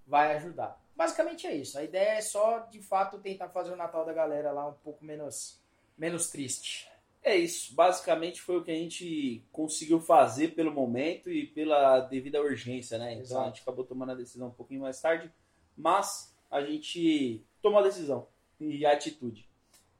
[0.06, 0.78] vai ajudar.
[0.94, 1.78] Basicamente é isso.
[1.78, 5.02] A ideia é só, de fato, tentar fazer o Natal da galera lá um pouco
[5.02, 5.58] menos,
[5.96, 6.88] menos triste.
[7.22, 7.74] É isso.
[7.74, 13.12] Basicamente foi o que a gente conseguiu fazer pelo momento e pela devida urgência, né?
[13.14, 13.42] Então Exato.
[13.42, 15.30] a gente acabou tomando a decisão um pouquinho mais tarde,
[15.76, 18.28] mas a gente tomou a decisão
[18.60, 19.48] e a atitude.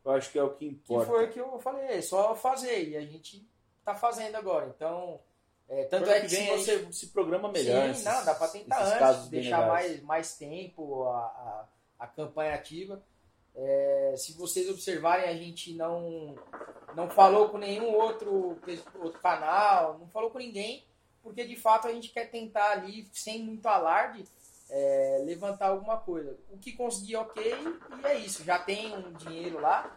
[0.04, 1.04] Eu acho que é o que importa.
[1.04, 3.44] Que foi o que eu falei, é só fazer e a gente
[3.84, 4.72] tá fazendo agora.
[4.74, 5.20] Então,
[5.68, 6.94] é, tanto é que, se você gente...
[6.94, 7.92] se programa melhor.
[7.92, 13.02] Sim, não, dá para tentar antes, deixar mais, mais tempo a, a, a campanha ativa.
[13.56, 16.34] É, se vocês observarem, a gente não,
[16.94, 18.58] não falou com nenhum outro,
[19.00, 20.84] outro canal, não falou com ninguém,
[21.22, 24.24] porque de fato a gente quer tentar ali, sem muito alarde,
[24.68, 26.36] é, levantar alguma coisa.
[26.50, 27.54] O que conseguir, ok,
[28.02, 28.44] e é isso.
[28.44, 29.96] Já tem um dinheiro lá,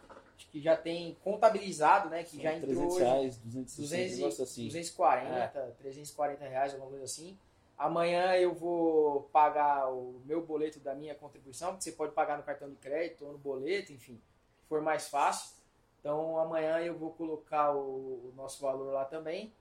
[0.51, 2.23] que já tem contabilizado, né?
[2.23, 4.65] Que Sim, já entrou 300 reais, 260, 200, assim.
[4.65, 5.71] 240, é.
[5.79, 7.37] 340 reais, alguma coisa assim.
[7.79, 12.43] Amanhã eu vou pagar o meu boleto da minha contribuição, que você pode pagar no
[12.43, 14.21] cartão de crédito ou no boleto, enfim,
[14.67, 15.55] for mais fácil.
[15.97, 19.53] Então amanhã eu vou colocar o, o, nosso valor lá também.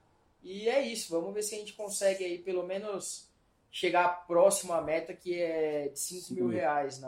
[0.43, 3.31] E é isso, vamos ver se a gente consegue aí pelo menos
[3.71, 7.01] chegar próximo à meta que é de 5 mil reais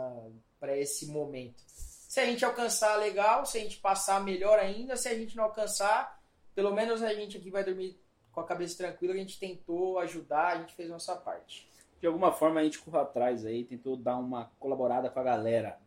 [0.61, 1.61] para esse momento.
[1.66, 3.44] Se a gente alcançar, legal.
[3.46, 4.96] Se a gente passar, melhor ainda.
[4.96, 6.20] Se a gente não alcançar,
[6.55, 8.01] pelo menos a gente aqui vai dormir
[8.40, 11.68] com a cabeça tranquila, a gente tentou ajudar, a gente fez a nossa parte.
[12.00, 15.79] De alguma forma a gente correu atrás aí, tentou dar uma colaborada com a galera.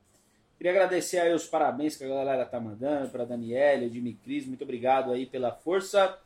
[0.58, 4.64] Queria agradecer aí os parabéns que a galera tá mandando para Daniela, Jimmy Cris, muito
[4.64, 6.20] obrigado aí pela força.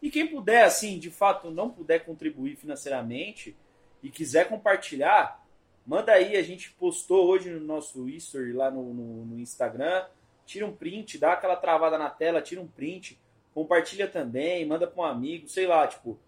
[0.00, 3.54] E quem puder, assim, de fato não puder contribuir financeiramente
[4.02, 5.44] e quiser compartilhar,
[5.86, 10.06] manda aí, a gente postou hoje no nosso history lá no, no, no Instagram,
[10.46, 13.18] tira um print, dá aquela travada na tela, tira um print,
[13.54, 16.18] compartilha também, manda para um amigo, sei lá, tipo,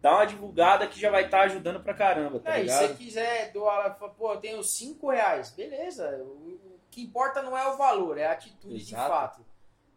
[0.00, 2.78] dá uma divulgada que já vai estar ajudando pra caramba, tá e ligado?
[2.78, 6.22] se você quiser doar, pô, eu tenho 5 reais, beleza.
[6.24, 9.08] O, que importa não é o valor, é a atitude de Exato.
[9.08, 9.46] fato.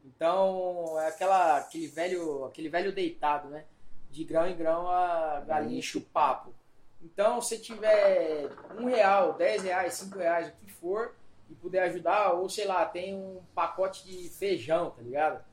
[0.05, 3.65] Então, é aquela, aquele, velho, aquele velho deitado, né?
[4.09, 6.53] De grão em grão a galinha enche o papo.
[7.01, 11.15] Então, se tiver um real, dez reais, cinco reais, o que for,
[11.49, 15.43] e puder ajudar, ou sei lá, tem um pacote de feijão, tá ligado?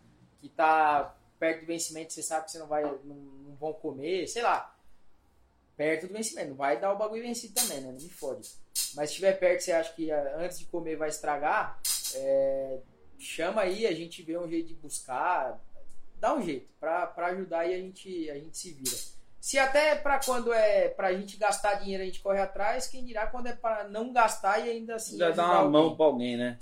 [0.42, 4.26] Que tá perto do vencimento, você sabe que você não vai, não, não vão comer,
[4.26, 4.76] sei lá.
[5.76, 7.90] Perto do vencimento, não vai dar o bagulho vencido também, né?
[7.92, 8.50] Não me fode.
[8.94, 11.81] Mas se estiver perto, você acha que ah, antes de comer vai estragar,
[12.14, 12.78] é,
[13.18, 15.59] chama aí, a gente vê um jeito de buscar,
[16.16, 18.96] dá um jeito, pra, pra ajudar aí a gente, a gente se vira.
[19.40, 23.26] Se até pra quando é pra gente gastar dinheiro a gente corre atrás, quem dirá
[23.26, 25.96] quando é pra não gastar e ainda assim Já dá uma mão alguém.
[25.96, 26.59] pra alguém, né?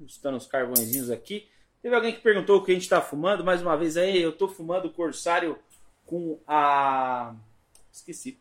[0.00, 1.48] Estando os carvõezinhos aqui.
[1.82, 3.44] Teve alguém que perguntou o que a gente tá fumando.
[3.44, 5.58] Mais uma vez aí, eu tô fumando o Corsário
[6.04, 7.34] com a.
[7.92, 8.38] Esqueci.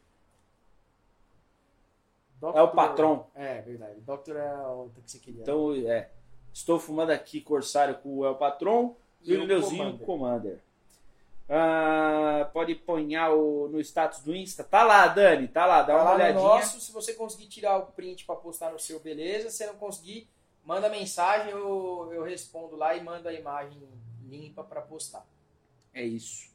[2.42, 3.28] É o patrão.
[3.36, 4.00] É, verdade.
[4.02, 5.42] Doctor é o que você queria.
[5.42, 6.10] Então, é.
[6.54, 10.06] Estou fumando aqui Corsário com o El Patron e, o o Neuzinho Commander.
[10.06, 10.60] Commander.
[11.52, 14.64] Ah, pode ponhar o, no status do Insta.
[14.64, 16.44] Tá lá, Dani, tá lá, dá Tá uma lá no olhadinha.
[16.44, 19.50] nosso, se você conseguir tirar o print pra postar no seu, beleza.
[19.50, 20.28] Se não conseguir,
[20.70, 23.82] manda mensagem, eu, eu respondo lá e mando a imagem
[24.24, 25.26] limpa pra postar.
[25.92, 26.48] É isso.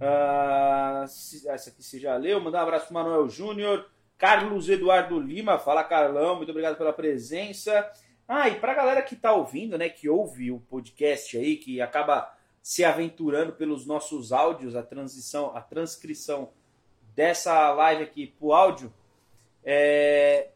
[0.00, 2.40] Ah, essa aqui você já leu.
[2.40, 3.86] Mandar um abraço pro Manuel Júnior.
[4.16, 5.58] Carlos Eduardo Lima.
[5.58, 6.36] Fala, Carlão.
[6.36, 7.92] Muito obrigado pela presença.
[8.26, 12.34] Ah, e pra galera que tá ouvindo, né, que ouve o podcast aí, que acaba
[12.62, 16.48] se aventurando pelos nossos áudios, a transição, a transcrição
[17.14, 18.90] dessa live aqui pro áudio,
[19.62, 20.48] é,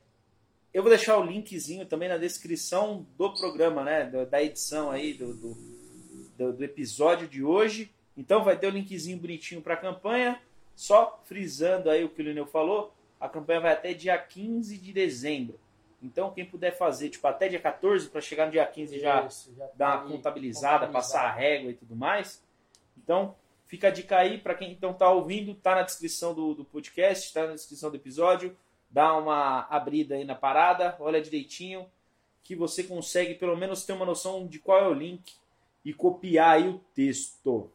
[0.79, 5.35] eu vou deixar o linkzinho também na descrição do programa, né, da- edição aí, do-
[5.35, 5.55] do,
[6.39, 7.91] do, do episódio de hoje.
[8.17, 10.41] Então vai ter o linkzinho bonitinho para a campanha.
[10.77, 14.93] Só frisando aí o que o Lineu falou, a campanha vai até dia 15 de
[14.93, 15.59] dezembro.
[16.01, 19.53] Então quem puder fazer tipo até dia 14 para chegar no dia 15 já Isso,
[19.57, 20.93] já dar tá uma ali contabilizada, contabilizado.
[20.93, 22.41] passar a régua e tudo mais.
[22.97, 23.35] Então
[23.67, 27.35] fica a dica aí para quem então tá ouvindo, tá na descrição do, do podcast,
[27.35, 28.57] tá na descrição do episódio.
[28.91, 31.87] Dá uma abrida aí na parada, olha direitinho
[32.49, 35.35] que você consegue pelo menos ter uma noção de qual é o link
[35.85, 37.71] e copiar aí o texto.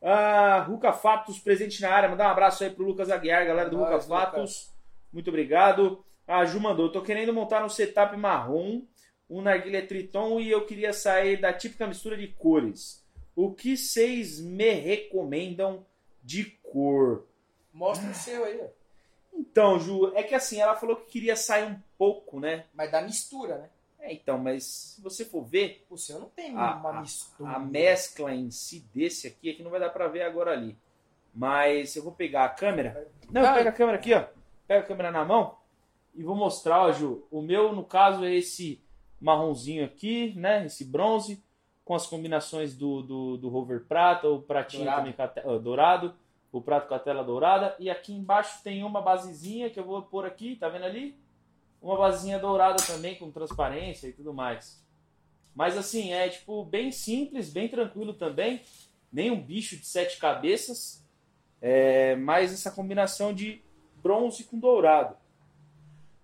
[0.00, 2.08] Ah, Ruca Fatos presente na área.
[2.08, 4.72] Mandar um abraço aí pro Lucas Aguiar, galera do Ruca Fatos.
[5.12, 6.02] Muito obrigado.
[6.26, 6.90] A Ju mandou.
[6.90, 8.82] Tô querendo montar um setup marrom,
[9.28, 13.04] um narguilé Triton e eu queria sair da típica mistura de cores.
[13.36, 15.84] O que vocês me recomendam
[16.22, 17.26] de cor?
[17.70, 18.83] Mostra o seu aí, ó.
[19.36, 22.64] Então, Ju, é que assim, ela falou que queria sair um pouco, né?
[22.74, 23.68] Mas da mistura, né?
[24.00, 27.50] É, então, mas se você for ver, O seu não tem A- uma a- mistura.
[27.52, 30.76] A mescla em si desse aqui é que não vai dar pra ver agora ali.
[31.34, 33.10] Mas eu vou pegar a câmera.
[33.30, 34.24] Não, pega a câmera aqui, ó.
[34.68, 35.56] Pega a câmera na mão
[36.14, 37.26] e vou mostrar, ó, Ju.
[37.30, 38.80] O meu, no caso, é esse
[39.20, 40.66] marronzinho aqui, né?
[40.66, 41.42] Esse bronze,
[41.84, 45.12] com as combinações do, do, do rover prata, o pratinho Dourado.
[45.12, 46.14] também a dourado,
[46.58, 47.74] o prato com a tela dourada.
[47.78, 51.18] E aqui embaixo tem uma basezinha que eu vou pôr aqui, tá vendo ali?
[51.82, 54.82] Uma basezinha dourada também, com transparência e tudo mais.
[55.54, 58.62] Mas assim, é tipo bem simples, bem tranquilo também.
[59.12, 61.04] Nem um bicho de sete cabeças.
[61.60, 63.60] É, mas essa combinação de
[63.96, 65.16] bronze com dourado.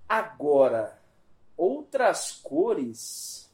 [0.08, 0.98] Agora,
[1.56, 3.50] outras cores.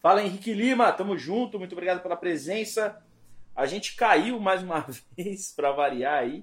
[0.00, 3.04] Fala Henrique Lima, tamo junto, muito obrigado pela presença.
[3.54, 6.42] A gente caiu mais uma vez para variar aí,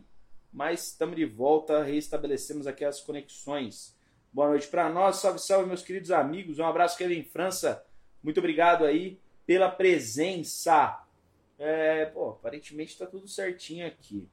[0.54, 3.98] mas estamos de volta, reestabelecemos aqui as conexões.
[4.32, 7.84] Boa noite para nós, salve, salve meus queridos amigos, um abraço Kevin França,
[8.22, 11.04] muito obrigado aí pela presença.
[11.58, 14.30] É, pô, aparentemente está tudo certinho aqui.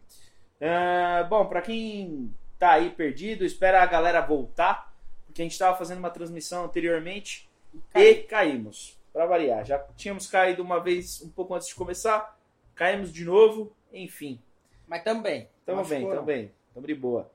[0.60, 5.74] É, bom, para quem tá aí perdido, espera a galera voltar, porque a gente estava
[5.78, 7.48] fazendo uma transmissão anteriormente
[7.94, 9.64] e caímos, para variar.
[9.64, 12.36] Já tínhamos caído uma vez um pouco antes de começar,
[12.74, 14.38] caímos de novo, enfim.
[14.86, 15.48] Mas também.
[15.64, 17.30] Tamo Machucou, bem, tamo bem, tamo de boa.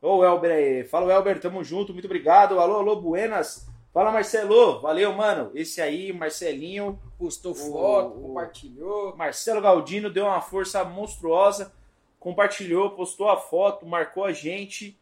[0.00, 2.60] Ô, Elber aí, fala Elber, tamo junto, muito obrigado.
[2.60, 3.66] Alô, alô, buenas.
[3.94, 4.80] Fala, Marcelo.
[4.80, 5.50] Valeu, mano.
[5.54, 6.98] Esse aí, Marcelinho.
[7.18, 9.16] Postou foto, o- compartilhou.
[9.16, 11.72] Marcelo Galdino deu uma força monstruosa.
[12.18, 14.96] Compartilhou, postou a foto, marcou a gente.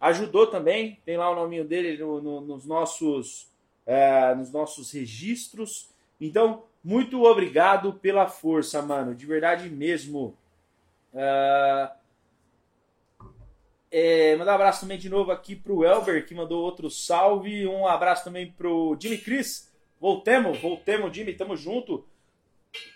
[0.00, 0.98] Ajudou também.
[1.04, 3.51] Tem lá o nominho dele no- no- nos, nossos,
[3.86, 5.90] é, nos nossos registros.
[6.20, 9.14] Então, muito obrigado pela força, mano.
[9.14, 10.36] De verdade mesmo.
[11.14, 11.90] É,
[13.90, 17.66] é, mandar um abraço também de novo aqui pro Elber, que mandou outro salve.
[17.66, 19.70] Um abraço também pro Jimmy Cris.
[20.00, 22.04] Voltemos, voltemos, Jimmy, tamo junto.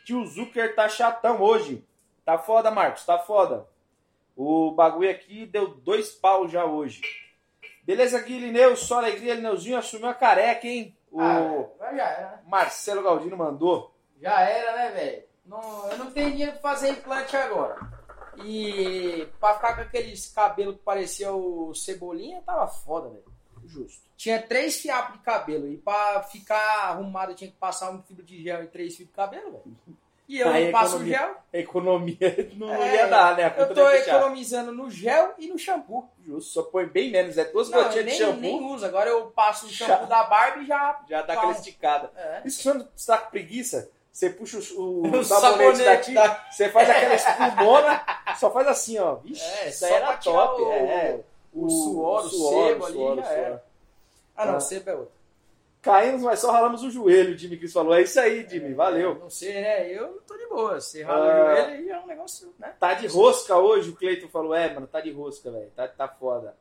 [0.04, 1.84] Tio Zucker tá chatão hoje.
[2.24, 3.66] Tá foda, Marcos, tá foda.
[4.34, 7.00] O bagulho aqui deu dois pau já hoje.
[7.86, 8.74] Beleza aqui, Lineu?
[8.76, 10.96] Só alegria, Lineuzinho assumiu a careca, hein?
[11.10, 12.40] O Ah, já era, né?
[12.46, 13.94] Marcelo Galdino mandou.
[14.20, 15.22] Já era, né, velho?
[15.46, 17.78] Não, eu não tenho dinheiro pra fazer implante agora.
[18.44, 23.24] E pra ficar com aqueles cabelos que parecia o Cebolinha, tava foda, velho.
[23.64, 24.04] Justo.
[24.16, 25.68] Tinha três fiapos de cabelo.
[25.68, 29.08] E pra ficar arrumado eu tinha que passar um fibro de gel e três fios
[29.08, 29.76] de cabelo, velho.
[30.28, 31.36] E eu Aí não passo economia- gel.
[31.52, 33.44] A economia não É, ia dar, né?
[33.44, 36.08] A Eu tô economizando no gel e no shampoo.
[36.24, 38.84] Justo, só põe bem menos, é duas Não, gotinhas de nem, shampoo, nem uso.
[38.84, 41.00] Agora eu passo o Já- shampoo da Barbie e já.
[41.08, 42.10] já dá aquela esticada.
[42.16, 42.42] É.
[42.44, 46.68] Isso quando você tá com preguiça, você puxa o, o O sabonete sabonete da- você
[46.70, 48.04] faz aquela espumona,
[48.36, 49.14] só faz assim, ó.
[49.16, 50.62] Vixe, É, isso aí era top.
[50.62, 51.20] o- é,
[51.54, 53.36] o suor, o sebo ali, suor, já o suor.
[53.38, 53.64] era.
[54.36, 54.60] Ah, não, Ah.
[54.60, 55.15] sebo é outro.
[55.86, 57.94] Caímos, mas só ralamos o joelho, o Jimmy Cris falou.
[57.94, 59.14] É isso aí, Jimmy, valeu.
[59.14, 59.88] Não sei, né?
[59.90, 60.80] Eu tô de boa.
[60.80, 61.52] Você rala Ah.
[61.52, 62.74] o joelho e é um negócio, né?
[62.78, 64.54] Tá de rosca hoje, o Cleiton falou.
[64.54, 65.70] É, mano, tá de rosca, velho.
[65.76, 66.56] Tá, tá foda.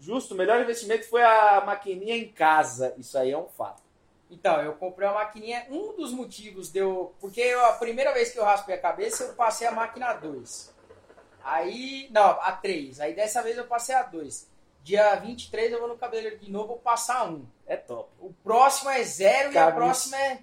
[0.00, 2.94] Justo, o melhor investimento foi a maquininha em casa.
[2.96, 3.82] Isso aí é um fato.
[4.30, 5.66] Então, eu comprei uma maquininha.
[5.70, 7.12] Um dos motivos deu.
[7.20, 10.72] Porque eu- a primeira vez que eu raspei a cabeça, eu passei a máquina 2.
[11.42, 12.08] Aí.
[12.12, 13.00] Não, a 3.
[13.00, 14.46] Aí dessa vez eu passei a 2.
[14.88, 17.44] Dia 23 eu vou no cabeleireiro de novo, vou passar um.
[17.66, 18.08] É top.
[18.18, 20.38] O próximo é zero e a próxima é.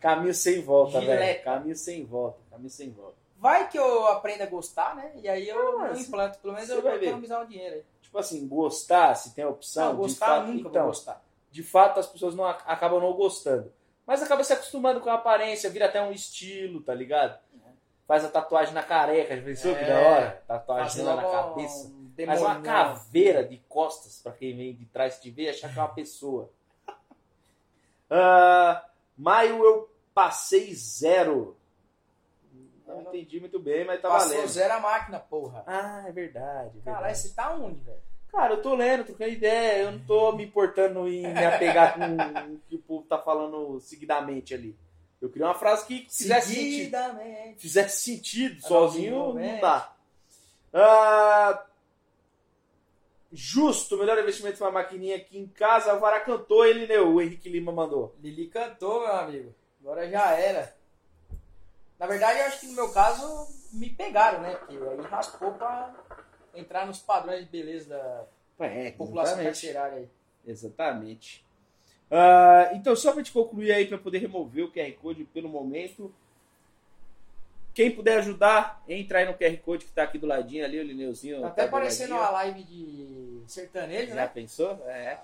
[0.00, 1.44] Caminho sem volta, velho.
[1.44, 2.38] Caminho sem volta.
[2.50, 3.16] Caminho sem volta.
[3.36, 5.12] Vai que eu aprenda a gostar, né?
[5.16, 6.38] E aí eu Ah, não implanto.
[6.38, 7.84] Pelo menos eu vou economizar um dinheiro aí.
[8.00, 9.90] Tipo assim, gostar, se tem a opção.
[9.90, 11.22] Não, gostar fato, nunca então, vou gostar.
[11.50, 13.70] de fato as pessoas não ac- acabam não gostando.
[14.06, 17.38] Mas acaba se acostumando com a aparência, vira até um estilo, tá ligado?
[18.08, 19.86] Faz a tatuagem na careca, já pensou que É.
[19.86, 20.42] da hora?
[20.48, 21.92] Tatuagem lá na cabeça.
[22.26, 25.78] Faz uma caveira de costas pra quem vem de trás te ver e achar que
[25.78, 26.50] é uma pessoa.
[28.12, 28.84] Ah,
[29.16, 31.56] maio eu passei zero.
[32.86, 34.48] Não entendi muito bem, mas tá Passou valendo.
[34.48, 35.62] zero a máquina, porra.
[35.64, 36.76] Ah, é verdade.
[36.80, 38.00] é Caralho, você tá onde, velho?
[38.32, 39.82] Cara, eu tô lendo, trocando ideia.
[39.84, 43.78] Eu não tô me importando em me apegar com o que o povo tá falando
[43.80, 44.76] seguidamente ali.
[45.22, 46.70] Eu queria uma frase que fizesse sentido.
[46.76, 47.60] Seguidamente.
[47.60, 49.60] Fizesse sentido Ah, sozinho, não, não é.
[49.60, 49.92] dá.
[50.72, 51.64] Ah,
[53.32, 55.94] justo, o melhor investimento foi uma maquininha aqui em casa.
[55.94, 58.14] O Vara cantou, ele né, o Henrique Lima mandou.
[58.20, 59.54] Lili cantou, meu amigo.
[59.80, 60.74] Agora já era.
[61.98, 64.54] Na verdade, eu acho que no meu caso me pegaram, né?
[64.54, 65.94] Porque aí raspou pra
[66.54, 67.88] entrar nos padrões de beleza
[68.58, 70.08] da É, população carcerária aí.
[70.46, 71.44] Exatamente.
[72.10, 76.12] Ah, então, só para te concluir aí, para poder remover o QR Code pelo momento.
[77.80, 80.82] Quem puder ajudar, entra aí no QR Code que tá aqui do ladinho ali, o
[80.82, 81.40] Lineuzinho.
[81.40, 84.26] Tá até tá do parecendo uma live de sertanejo, Já né?
[84.28, 84.72] pensou?
[84.86, 85.18] É.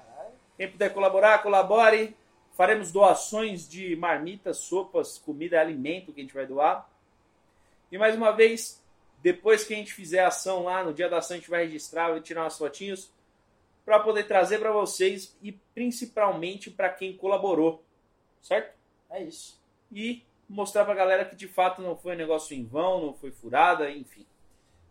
[0.57, 2.16] Quem puder colaborar, colabore.
[2.53, 6.88] Faremos doações de marmitas, sopas, comida, alimento que a gente vai doar.
[7.92, 8.83] E mais uma vez,
[9.19, 11.66] depois que a gente fizer a ação lá, no dia da ação a gente vai
[11.66, 13.12] registrar, vai tirar umas fotinhos
[13.85, 17.85] para poder trazer para vocês e principalmente para quem colaborou,
[18.40, 18.75] certo?
[19.11, 19.61] É isso.
[19.92, 23.15] E mostrar para a galera que de fato não foi um negócio em vão, não
[23.15, 24.27] foi furada, enfim.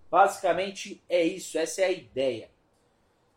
[0.09, 2.49] Basicamente é isso, essa é a ideia.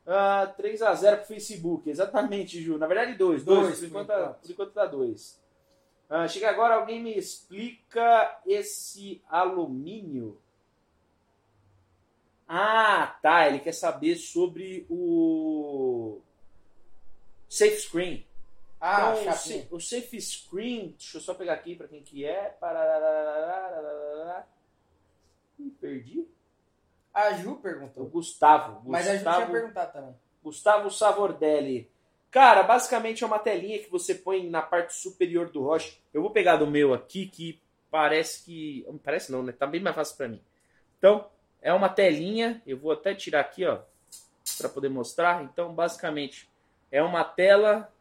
[0.06, 2.78] Ah, 3 a 0 pro Facebook, exatamente, Ju.
[2.78, 3.44] Na verdade, 2.
[3.44, 5.42] 2, Dois, por, enquanto, tá- por enquanto dá 2.
[6.28, 10.40] chega agora, alguém me explica esse alumínio.
[12.46, 13.46] Ah, tá.
[13.46, 16.20] Ele quer saber sobre o
[17.48, 18.26] Safe Screen.
[18.80, 22.56] Ah, então, o, o, safe screen, deixa eu só pegar aqui para quem que é.
[25.58, 26.28] Ih, perdi.
[27.12, 28.04] A Ju perguntou.
[28.04, 28.88] O Gustavo.
[28.88, 30.14] Mas a Ju tinha perguntado também.
[30.42, 31.90] Gustavo Savordelli.
[32.30, 36.00] Cara, basicamente é uma telinha que você põe na parte superior do roche.
[36.12, 37.60] Eu vou pegar do meu aqui que
[37.90, 38.86] parece que.
[39.02, 39.52] Parece não, né?
[39.52, 40.40] Tá bem mais fácil para mim.
[40.98, 41.28] Então,
[41.60, 42.62] é uma telinha.
[42.64, 43.80] Eu vou até tirar aqui, ó,
[44.58, 45.42] para poder mostrar.
[45.42, 46.48] Então, basicamente,
[46.92, 47.92] é uma tela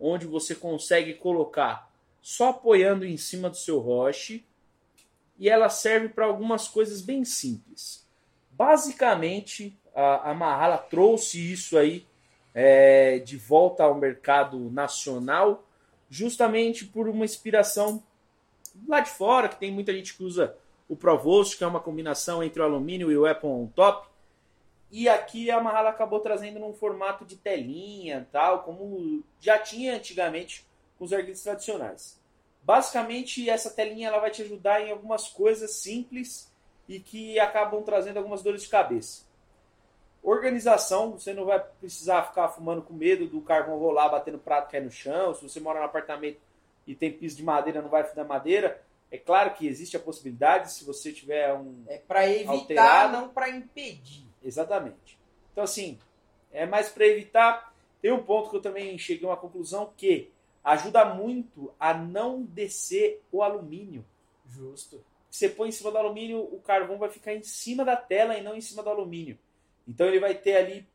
[0.00, 1.90] onde você consegue colocar
[2.22, 4.44] só apoiando em cima do seu roche.
[5.38, 8.06] E ela serve para algumas coisas bem simples.
[8.50, 12.06] Basicamente, a, a Mahala trouxe isso aí
[12.54, 15.66] é, de volta ao mercado nacional,
[16.10, 18.02] justamente por uma inspiração
[18.86, 20.54] lá de fora, que tem muita gente que usa
[20.88, 24.09] o Provost, que é uma combinação entre o alumínio e o Apple on top.
[24.90, 30.66] E aqui a Mahara acabou trazendo num formato de telinha, tal, como já tinha antigamente
[30.98, 32.20] com os arguidos tradicionais.
[32.62, 36.52] Basicamente, essa telinha ela vai te ajudar em algumas coisas simples
[36.88, 39.24] e que acabam trazendo algumas dores de cabeça.
[40.22, 44.84] Organização, você não vai precisar ficar fumando com medo do carvão rolar, batendo prato cair
[44.84, 45.34] no chão.
[45.34, 46.38] Se você mora no apartamento
[46.86, 48.82] e tem piso de madeira, não vai fudar madeira.
[49.10, 51.84] É claro que existe a possibilidade, se você tiver um.
[51.88, 53.12] É para evitar, alterado.
[53.12, 54.29] não para impedir.
[54.42, 55.18] Exatamente.
[55.52, 55.98] Então, assim,
[56.52, 57.74] é mais para evitar.
[58.00, 60.30] Tem um ponto que eu também cheguei a uma conclusão que
[60.64, 64.04] ajuda muito a não descer o alumínio.
[64.48, 65.04] Justo.
[65.30, 68.42] Você põe em cima do alumínio, o carvão vai ficar em cima da tela e
[68.42, 69.38] não em cima do alumínio.
[69.86, 70.88] Então ele vai ter ali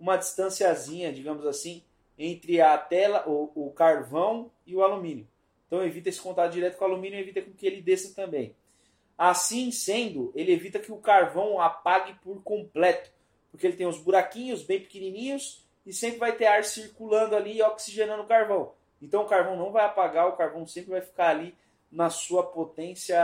[0.00, 1.82] uma distanciazinha, digamos assim,
[2.18, 5.26] entre a tela, o, o carvão e o alumínio.
[5.66, 8.54] Então evita esse contato direto com o alumínio e evita que ele desça também.
[9.16, 13.10] Assim sendo, ele evita que o carvão apague por completo,
[13.50, 17.62] porque ele tem os buraquinhos bem pequenininhos e sempre vai ter ar circulando ali e
[17.62, 18.72] oxigenando o carvão.
[19.00, 21.54] Então o carvão não vai apagar, o carvão sempre vai ficar ali
[21.90, 23.18] na sua potência,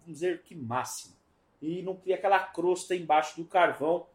[0.00, 1.16] vamos dizer que máxima.
[1.60, 4.06] E não cria aquela crosta embaixo do carvão,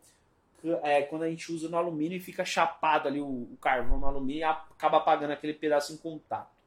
[0.83, 4.05] é, quando a gente usa no alumínio e fica chapado ali o, o carvão no
[4.05, 6.60] alumínio e acaba apagando aquele pedaço em contato.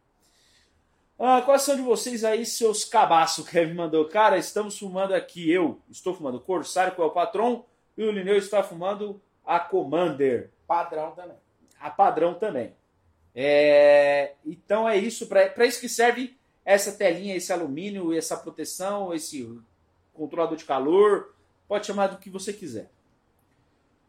[1.19, 3.45] Ah, quais são de vocês aí, seus cabaços?
[3.45, 4.05] O Kevin mandou.
[4.07, 5.51] Cara, estamos fumando aqui.
[5.51, 7.65] Eu estou fumando Corsário, que é o patrão,
[7.97, 10.51] e o Lineu está fumando a Commander.
[10.67, 11.37] Padrão também.
[11.79, 12.75] A padrão também.
[13.35, 19.61] É, então é isso, para isso que serve essa telinha, esse alumínio, essa proteção, esse
[20.13, 21.35] controlador de calor,
[21.67, 22.91] pode chamar do que você quiser.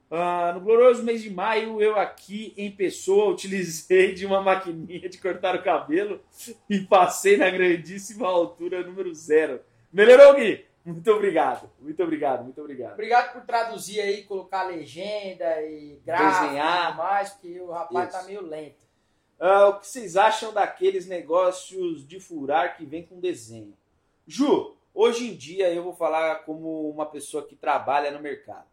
[0.09, 5.17] Ah, no glorioso mês de maio, eu aqui em pessoa utilizei de uma maquininha de
[5.17, 6.21] cortar o cabelo
[6.69, 9.61] e passei na grandíssima altura número zero.
[9.91, 10.65] Melhorou, Gui?
[10.85, 12.93] Muito obrigado, muito obrigado, muito obrigado.
[12.93, 16.93] Obrigado por traduzir aí, colocar legenda e gráfico Desenhar.
[16.93, 18.19] e mais, porque o rapaz tá Isso.
[18.19, 18.85] tá meio lento.
[19.39, 23.73] Uh, o que vocês acham daqueles negócios de furar que vem com desenho?
[24.27, 28.67] Ju, hoje em dia eu vou falar como uma pessoa que trabalha no mercado.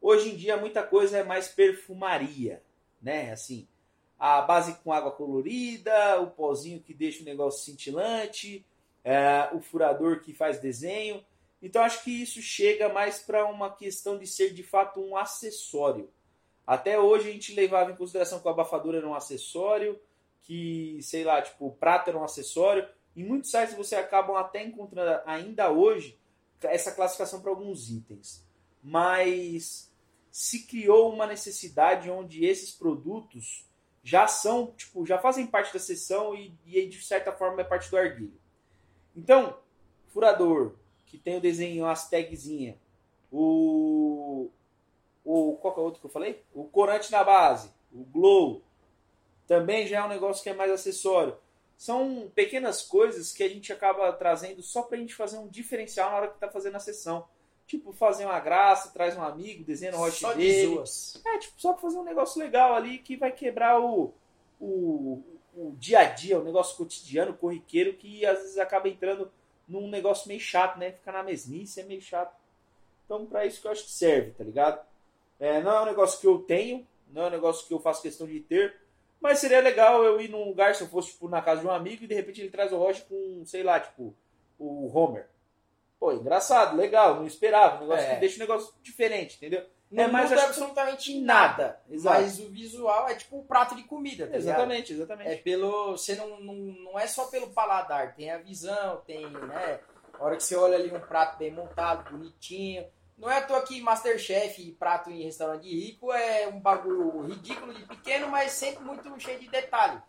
[0.00, 2.62] Hoje em dia muita coisa é mais perfumaria,
[3.00, 3.32] né?
[3.32, 3.68] Assim,
[4.18, 8.64] a base com água colorida, o pozinho que deixa o negócio cintilante,
[9.04, 11.24] é, o furador que faz desenho.
[11.62, 16.10] Então acho que isso chega mais para uma questão de ser de fato um acessório.
[16.66, 20.00] Até hoje a gente levava em consideração que o abafador era um acessório,
[20.42, 22.88] que, sei lá, tipo, o prato era um acessório.
[23.16, 26.18] Em muitos sites você acabam até encontrando ainda hoje
[26.62, 28.46] essa classificação para alguns itens.
[28.82, 29.89] Mas
[30.30, 33.68] se criou uma necessidade onde esses produtos
[34.02, 37.90] já são, tipo, já fazem parte da sessão e, e de certa forma é parte
[37.90, 38.40] do arguilho.
[39.14, 39.58] Então,
[40.08, 40.74] furador,
[41.04, 42.78] que tem o desenho, as tagzinha,
[43.30, 44.50] o,
[45.24, 46.44] o qual que é o outro que eu falei?
[46.54, 48.62] O corante na base, o glow,
[49.46, 51.36] também já é um negócio que é mais acessório.
[51.76, 56.10] São pequenas coisas que a gente acaba trazendo só para a gente fazer um diferencial
[56.10, 57.26] na hora que está fazendo a sessão.
[57.70, 60.74] Tipo, fazer uma graça, traz um amigo, desenha roche só dele.
[60.74, 64.12] De é, tipo, só para fazer um negócio legal ali que vai quebrar o,
[64.60, 65.22] o,
[65.54, 69.30] o dia a dia, o negócio cotidiano, corriqueiro, que às vezes acaba entrando
[69.68, 70.90] num negócio meio chato, né?
[70.90, 72.36] Ficar na mesmice é meio chato.
[73.04, 74.84] Então, para isso que eu acho que serve, tá ligado?
[75.38, 78.02] É, não é um negócio que eu tenho, não é um negócio que eu faço
[78.02, 78.74] questão de ter,
[79.20, 81.70] mas seria legal eu ir num lugar, se eu fosse tipo, na casa de um
[81.70, 84.12] amigo, e de repente ele traz o Roger com, sei lá, tipo,
[84.58, 85.28] o Homer.
[86.00, 87.76] Pô, engraçado, legal, não esperava.
[87.76, 88.14] Um negócio é.
[88.14, 89.66] que deixa um negócio diferente, entendeu?
[89.90, 91.78] Não é mais absolutamente nada.
[91.90, 92.20] Exato.
[92.20, 94.26] Mas o visual é tipo um prato de comida.
[94.26, 95.06] Tá exatamente, ligado?
[95.06, 95.30] exatamente.
[95.30, 95.92] É pelo.
[95.92, 99.80] Você não, não, não é só pelo paladar, tem a visão, tem, né?
[100.14, 102.86] A hora que você olha ali um prato bem montado, bonitinho.
[103.18, 107.74] Não é à toa que Masterchef e prato em restaurante rico é um bagulho ridículo
[107.74, 110.00] de pequeno, mas sempre muito cheio de detalhe.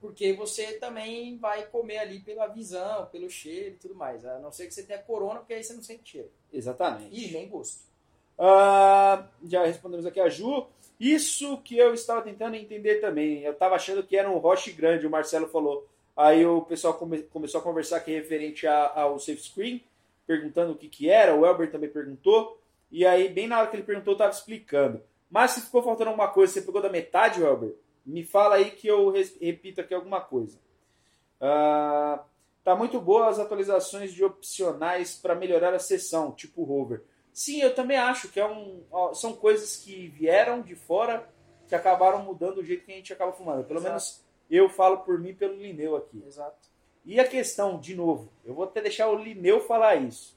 [0.00, 4.24] Porque você também vai comer ali pela visão, pelo cheiro e tudo mais.
[4.24, 6.30] A não ser que você tenha corona, porque aí você não sente cheiro.
[6.52, 7.08] Exatamente.
[7.12, 7.80] E nem gosto.
[8.38, 10.66] Uh, já respondemos aqui a Ju.
[11.00, 13.42] Isso que eu estava tentando entender também.
[13.42, 15.86] Eu estava achando que era um roche grande, o Marcelo falou.
[16.16, 19.82] Aí o pessoal come, começou a conversar aqui referente a, ao safe screen
[20.28, 22.60] perguntando o que, que era, o Elber também perguntou,
[22.92, 25.00] e aí, bem na hora que ele perguntou, eu estava explicando.
[25.30, 27.74] Mas se ficou faltando alguma coisa, você pegou da metade, Elber,
[28.08, 30.58] me fala aí que eu repito aqui alguma coisa.
[31.40, 32.18] Uh,
[32.64, 37.04] tá muito boa as atualizações de opcionais para melhorar a sessão, tipo hover.
[37.32, 38.82] Sim, eu também acho que é um,
[39.14, 41.28] são coisas que vieram de fora
[41.68, 43.64] que acabaram mudando o jeito que a gente acaba fumando.
[43.64, 43.90] Pelo Exato.
[43.90, 46.22] menos eu falo por mim pelo Lineu aqui.
[46.26, 46.66] Exato.
[47.04, 50.36] E a questão, de novo, eu vou até deixar o Lineu falar isso,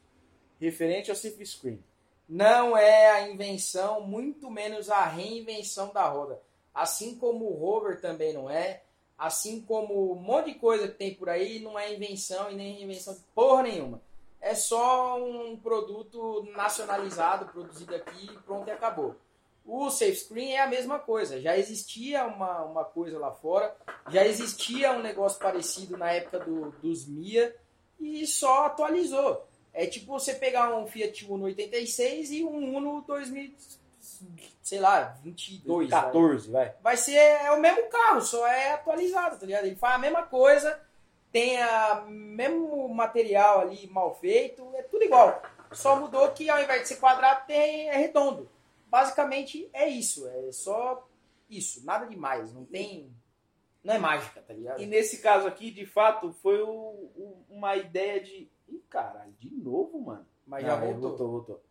[0.60, 1.82] referente ao Safe Screen.
[2.28, 6.42] Não é a invenção, muito menos a reinvenção da roda.
[6.74, 8.82] Assim como o rover também não é,
[9.18, 12.76] assim como um monte de coisa que tem por aí, não é invenção e nem
[12.76, 14.02] reinvenção de porra nenhuma.
[14.40, 19.16] É só um produto nacionalizado, produzido aqui, pronto e acabou.
[19.64, 21.40] O Safe Screen é a mesma coisa.
[21.40, 23.76] Já existia uma, uma coisa lá fora,
[24.10, 27.56] já existia um negócio parecido na época do, dos Mia
[28.00, 29.46] e só atualizou.
[29.74, 33.54] É tipo você pegar um Fiat Uno 86 e um Uno 2000,
[34.62, 35.90] sei lá, 22.
[35.90, 36.02] vai.
[36.02, 36.76] 14, vai.
[36.82, 39.66] Vai ser é o mesmo carro, só é atualizado, tá ligado?
[39.66, 40.80] Ele faz a mesma coisa,
[41.32, 45.42] tem a mesmo material ali mal feito, é tudo igual.
[45.72, 48.50] Só mudou que ao invés de ser quadrado, tem, é redondo.
[48.88, 51.08] Basicamente é isso, é só
[51.50, 53.10] isso, nada demais, não tem.
[53.84, 54.80] Não é mágica, tá ligado?
[54.82, 58.48] E nesse caso aqui, de fato, foi o- o- uma ideia de.
[58.68, 60.26] Ih, caralho, de novo, mano.
[60.46, 61.02] Mas já Ah, é, voltou.
[61.10, 61.64] voltou, voltou.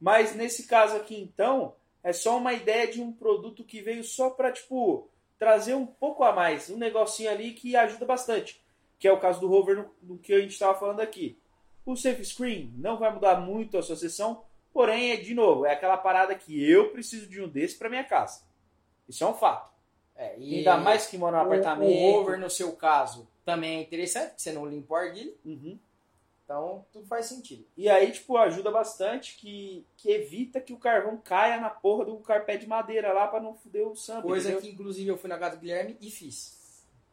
[0.00, 4.30] Mas nesse caso aqui, então, é só uma ideia de um produto que veio só
[4.30, 8.60] pra, tipo, trazer um pouco a mais, um negocinho ali que ajuda bastante.
[8.98, 11.38] Que é o caso do rover no, no que a gente estava falando aqui.
[11.84, 14.42] O Safe Screen não vai mudar muito a sua sessão,
[14.72, 18.04] porém, é de novo, é aquela parada que eu preciso de um desse pra minha
[18.04, 18.42] casa.
[19.08, 19.70] Isso é um fato.
[20.14, 21.90] É, e Ainda mais que mora no o, apartamento.
[21.90, 25.78] o rover, no seu caso, também é interessante, porque você não limpa o arguilho, Uhum.
[26.50, 27.64] Então tudo faz sentido.
[27.76, 32.16] E aí, tipo, ajuda bastante que, que evita que o carvão caia na porra do
[32.18, 34.22] carpé de madeira lá pra não foder o samba.
[34.22, 34.62] Coisa entendeu?
[34.62, 36.58] que, inclusive, eu fui na casa do Guilherme e fiz.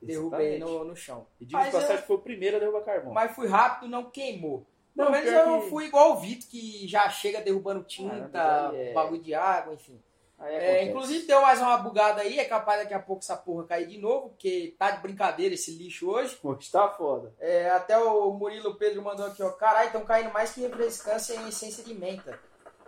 [0.01, 1.27] Derrubei no, no chão.
[1.39, 3.13] E diga de Mas passagem eu- que foi o primeiro a derrubar carvão.
[3.13, 4.65] Mas fui rápido, não queimou.
[4.95, 8.71] Pelo Não, menos eu que- fui igual o Vitor, que já chega derrubando tinta, Ah,
[8.73, 10.01] é- bagulho de água, enfim.
[10.39, 13.87] É, inclusive deu mais uma bugada aí, é capaz daqui a pouco essa porra cair
[13.87, 16.37] de novo, porque tá de brincadeira esse lixo hoje.
[16.43, 17.33] Hoje tá foda.
[17.39, 19.49] É, até o Murilo Pedro mandou aqui, ó.
[19.51, 22.39] Caralho, estão caindo mais que refrescância em essência de menta.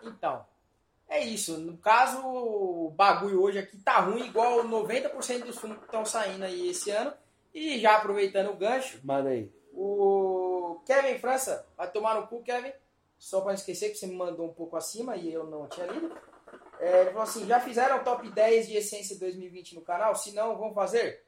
[0.04, 0.45] Então,
[1.08, 1.58] é isso.
[1.58, 6.45] No caso, o bagulho hoje aqui tá ruim, igual 90% dos fumos que estão saindo
[6.45, 7.12] aí esse ano.
[7.52, 9.52] E já aproveitando o gancho, Manda aí.
[9.74, 12.72] o Kevin França, vai tomar no cu, Kevin.
[13.18, 15.88] Só pra não esquecer que você me mandou um pouco acima e eu não tinha
[15.88, 16.16] lido.
[16.80, 20.16] É, ele falou assim: já fizeram o top 10 de essência 2020 no canal?
[20.16, 21.24] Se não, vão fazer?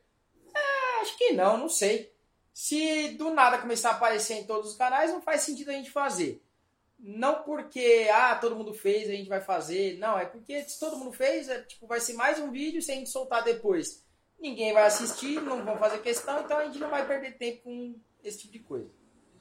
[0.56, 2.12] É, acho que não, não sei.
[2.54, 5.91] Se do nada começar a aparecer em todos os canais, não faz sentido a gente
[5.91, 6.41] fazer.
[6.99, 9.97] Não porque, ah, todo mundo fez, a gente vai fazer.
[9.97, 12.91] Não, é porque se todo mundo fez, é, tipo, vai ser mais um vídeo se
[12.91, 14.06] a gente soltar depois.
[14.39, 17.95] Ninguém vai assistir, não vão fazer questão, então a gente não vai perder tempo com
[18.24, 18.89] esse tipo de coisa.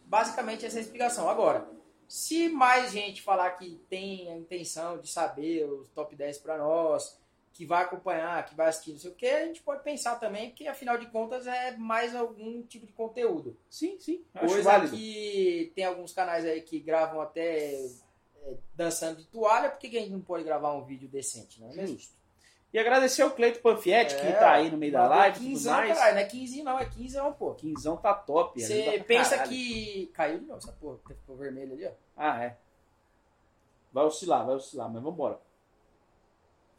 [0.04, 1.28] Basicamente essa é a explicação.
[1.28, 1.68] Agora,
[2.10, 7.16] se mais gente falar que tem a intenção de saber os top 10 para nós,
[7.52, 10.48] que vai acompanhar, que vai assistir, não sei o que, a gente pode pensar também,
[10.48, 13.56] porque afinal de contas é mais algum tipo de conteúdo.
[13.70, 14.24] Sim, sim.
[14.36, 14.96] Coisa válido.
[14.96, 19.96] que tem alguns canais aí que gravam até é, dançando de toalha, por que, que
[19.96, 21.96] a gente não pode gravar um vídeo decente, não é mesmo?
[21.96, 22.19] Justo.
[22.72, 25.40] E agradecer ao Cleito Panfietti, que É, tá aí no meio da mandou live e
[25.40, 25.92] tudo quinzão, mais.
[25.98, 27.54] caralho, não é 15 não, é 15 não, pô.
[27.54, 28.60] Quinzão tá top.
[28.62, 29.50] Você pra pensa caralho.
[29.50, 31.90] que caiu de novo essa porra, que ficou vermelho ali, ó.
[32.16, 32.56] Ah, é.
[33.92, 35.40] Vai oscilar, vai oscilar, mas vambora.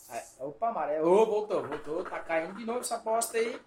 [0.10, 1.10] Ah, Opa, amarelo.
[1.10, 2.04] Ô, voltou, voltou.
[2.06, 3.60] Tá caindo de novo essa aposta aí.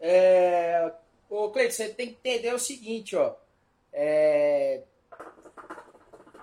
[0.00, 0.92] É...
[1.28, 3.34] Ô, Cleiton, você tem que entender o seguinte, ó.
[3.92, 4.84] É...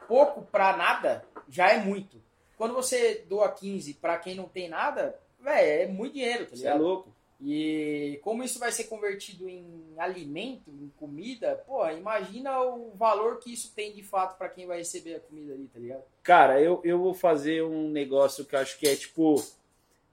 [0.07, 2.21] Pouco pra nada já é muito.
[2.57, 6.67] Quando você doa 15 pra quem não tem nada, velho, é muito dinheiro, tá Você
[6.67, 7.13] é louco.
[7.41, 13.53] E como isso vai ser convertido em alimento, em comida, pô, imagina o valor que
[13.53, 16.03] isso tem de fato pra quem vai receber a comida ali, tá ligado?
[16.23, 19.43] Cara, eu, eu vou fazer um negócio que eu acho que é tipo.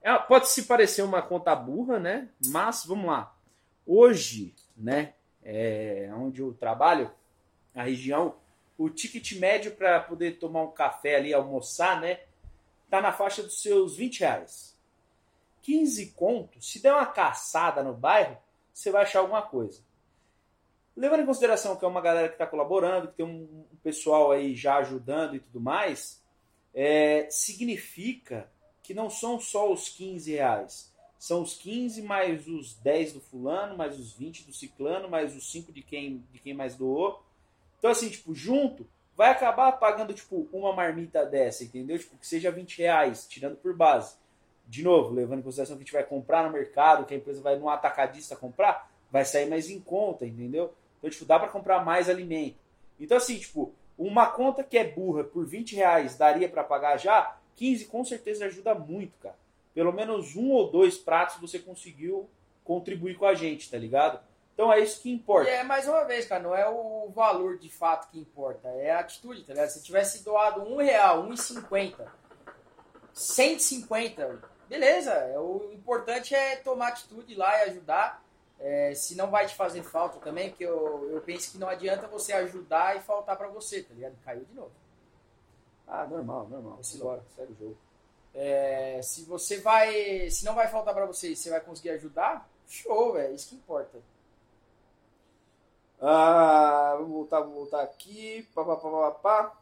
[0.01, 2.29] é- pode se parecer uma conta burra, né?
[2.47, 3.33] Mas vamos lá.
[3.87, 5.13] Hoje, né?
[5.41, 7.09] É, onde eu trabalho,
[7.73, 8.35] a região,
[8.77, 12.19] o ticket médio para poder tomar um café ali, almoçar, né?
[12.93, 14.77] Tá na faixa dos seus 20 reais.
[15.63, 18.37] 15 contos, se der uma caçada no bairro,
[18.71, 19.81] você vai achar alguma coisa.
[20.95, 24.55] Levando em consideração que é uma galera que está colaborando, que tem um pessoal aí
[24.55, 26.23] já ajudando e tudo mais,
[26.71, 28.47] é, significa
[28.83, 30.93] que não são só os 15 reais.
[31.17, 35.51] São os 15 mais os 10 do fulano, mais os 20 do ciclano, mais os
[35.51, 37.23] 5 de quem, de quem mais doou.
[37.79, 41.97] Então, assim, tipo, junto, vai acabar pagando, tipo, uma marmita dessa, entendeu?
[41.99, 44.15] Tipo, que seja 20 reais, tirando por base.
[44.67, 47.41] De novo, levando em consideração que a gente vai comprar no mercado, que a empresa
[47.41, 50.73] vai num atacadista comprar, vai sair mais em conta, entendeu?
[50.97, 52.57] Então, tipo, dá para comprar mais alimento.
[52.99, 57.37] Então, assim, tipo, uma conta que é burra por 20 reais daria para pagar já,
[57.55, 59.35] 15 com certeza ajuda muito, cara.
[59.73, 62.29] pelo menos um ou dois pratos você conseguiu
[62.63, 64.19] contribuir com a gente, tá ligado?
[64.53, 65.49] Então é isso que importa.
[65.49, 68.91] E é mais uma vez, cara, não é o valor de fato que importa, é
[68.91, 69.69] a atitude, tá ligado?
[69.69, 72.11] Se tivesse doado um real, um e cinquenta,
[73.13, 75.11] 150, beleza.
[75.11, 78.23] É, o importante é tomar atitude lá e ajudar.
[78.59, 82.07] É, se não vai te fazer falta também, porque eu, eu penso que não adianta
[82.07, 84.15] você ajudar e faltar para você, tá ligado?
[84.23, 84.71] Caiu de novo.
[85.87, 86.79] Ah, normal, normal.
[86.95, 87.77] Bora, segue o jogo.
[88.33, 90.29] É, se você vai.
[90.29, 93.35] Se não vai faltar para você e você vai conseguir ajudar, show, velho.
[93.35, 93.99] Isso que importa.
[96.05, 98.45] Ah, vamos voltar, vamos voltar aqui.
[98.53, 99.57] Pá, pá, pá, pá, pá.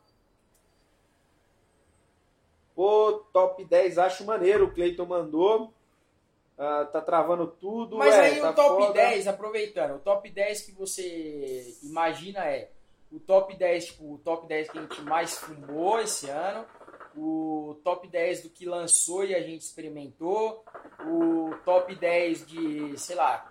[2.74, 4.66] Pô, top 10 acho maneiro.
[4.66, 5.72] O Cleiton mandou.
[6.58, 7.96] Ah, tá travando tudo.
[7.96, 8.94] Mas é, aí tá o top foda.
[8.94, 12.72] 10, aproveitando, o top 10 que você imagina é
[13.12, 16.66] o top 10, tipo, o top 10 que a gente mais fumou esse ano,
[17.16, 20.64] o top 10 do que lançou e a gente experimentou,
[21.06, 23.51] o top 10 de, sei lá,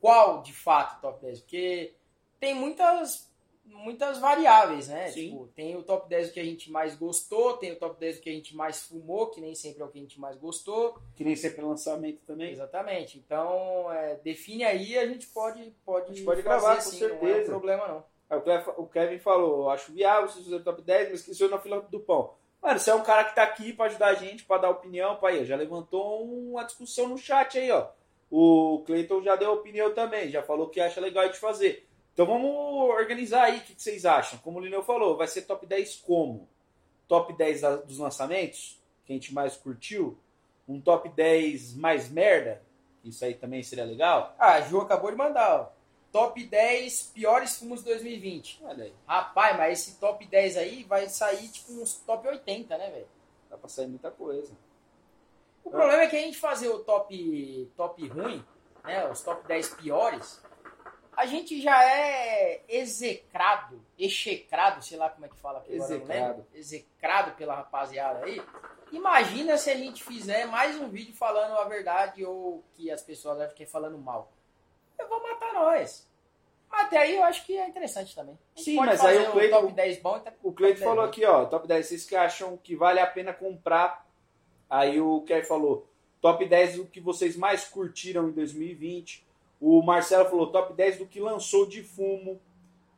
[0.00, 1.40] qual de fato o top 10?
[1.40, 1.94] Porque
[2.40, 3.26] tem muitas
[3.70, 5.10] muitas variáveis, né?
[5.12, 8.16] Tipo, tem o top 10 do que a gente mais gostou, tem o top 10
[8.16, 10.36] do que a gente mais fumou, que nem sempre é o que a gente mais
[10.38, 10.98] gostou.
[11.14, 12.50] Que nem sempre lançamento também.
[12.50, 13.18] Exatamente.
[13.18, 17.06] Então, é, define aí, a gente pode pode, A gente pode gravar, com assim, Não
[17.06, 17.42] é certeza.
[17.42, 18.04] um problema não.
[18.30, 21.80] Aí o Kevin- o falou, acho viável vocês fazerem top 10, mas esqueceu na fila
[21.82, 22.34] do pão.
[22.62, 25.14] Mano, você é um cara que tá aqui pra ajudar a gente, pra dar opinião,
[25.14, 27.86] ó, já levantou uma discussão no chat aí, ó.
[28.30, 31.86] O Cleiton já deu opinião também, já falou que acha legal de fazer.
[32.12, 32.50] Então vamos
[32.90, 34.38] organizar aí, o que, que vocês acham?
[34.40, 36.48] Como o Lineu falou, vai ser top 10 como?
[37.06, 40.18] Top 10 da- dos lançamentos, que a gente mais curtiu?
[40.68, 42.60] Um top 10 mais merda?
[43.04, 44.34] Isso aí também seria legal?
[44.38, 45.78] Ah, a Ju acabou de mandar, ó.
[46.12, 48.60] Top 10 piores fumos de 2020.
[48.64, 52.90] Olha aí, Rapaz, mas esse top 10 aí vai sair tipo uns top 80, né,
[52.90, 53.06] velho?
[53.48, 54.52] dá pra sair muita coisa.
[55.68, 58.44] O problema é que a gente fazer o top, top ruim,
[58.84, 60.42] né, os top 10 piores,
[61.16, 66.26] a gente já é execrado, execrado, sei lá como é que fala aqui agora, Execrado.
[66.28, 66.46] lembro.
[66.54, 68.42] execrado pela rapaziada aí.
[68.90, 73.38] Imagina se a gente fizer mais um vídeo falando a verdade ou que as pessoas
[73.40, 74.32] acham que é falando mal.
[74.98, 76.08] Eu vou matar nós.
[76.70, 78.38] Até aí eu acho que é interessante também.
[78.56, 81.44] Sim, mas aí o Cleiton- top 10 bom tá- O Cleiton 10 falou aqui, ó,
[81.46, 84.06] top 10, vocês que acham que vale a pena comprar.
[84.68, 85.86] Aí o Kevin falou,
[86.20, 89.26] top 10 do que vocês mais curtiram em 2020.
[89.60, 92.40] O Marcelo falou, top 10 do que lançou de fumo.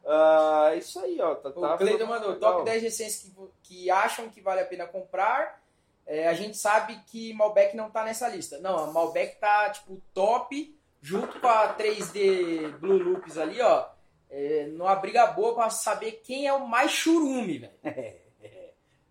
[0.04, 1.34] Ah, isso aí, ó.
[1.34, 4.66] Tá, O tá Cleiton ficando mandou top 10 essências que, que acham que vale a
[4.66, 5.60] pena comprar.
[6.06, 8.58] É, a gente sabe que Malbec não tá nessa lista.
[8.58, 13.86] Não, a Malbec tá tipo top, junto com a 3D Blue Loops ali, ó.
[14.28, 17.72] É, numa briga boa pra saber quem é o mais churume, velho.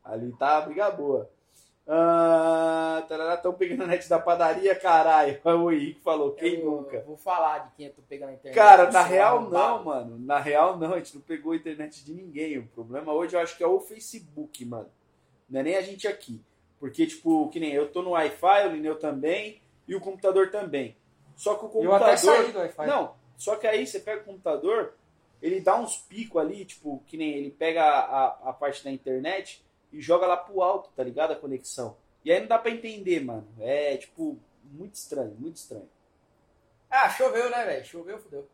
[0.03, 1.29] Ali tá a briga boa.
[1.91, 5.39] Ah, Estão pegando a net da padaria, caralho.
[5.43, 7.01] O Henrique falou, quem Eu nunca?
[7.01, 8.55] Vou falar de quem eu tô pegando na internet.
[8.55, 10.19] Cara, Eu na sou real não, mano.
[10.19, 12.59] Na real não, a gente não pegou a internet de ninguém.
[12.59, 14.89] O problema hoje eu acho que é o Facebook, mano.
[15.49, 16.39] Não é nem a gente aqui.
[16.79, 20.95] Porque, tipo, que nem eu tô no Wi-Fi, o Lineu também, e o computador também.
[21.35, 22.07] Só que o Eu computador.
[22.07, 22.87] até saí do Wi-Fi.
[22.87, 24.93] Não, só que aí você pega o computador,
[25.41, 28.91] ele dá uns picos ali, tipo, que nem ele pega a, a, a parte da
[28.91, 31.31] internet e joga lá pro alto, tá ligado?
[31.31, 31.97] A conexão.
[32.23, 33.47] E aí não dá pra entender, mano.
[33.59, 35.89] É, tipo, muito estranho, muito estranho.
[36.89, 37.85] Ah, choveu, né, velho?
[37.85, 38.47] Choveu, fudeu.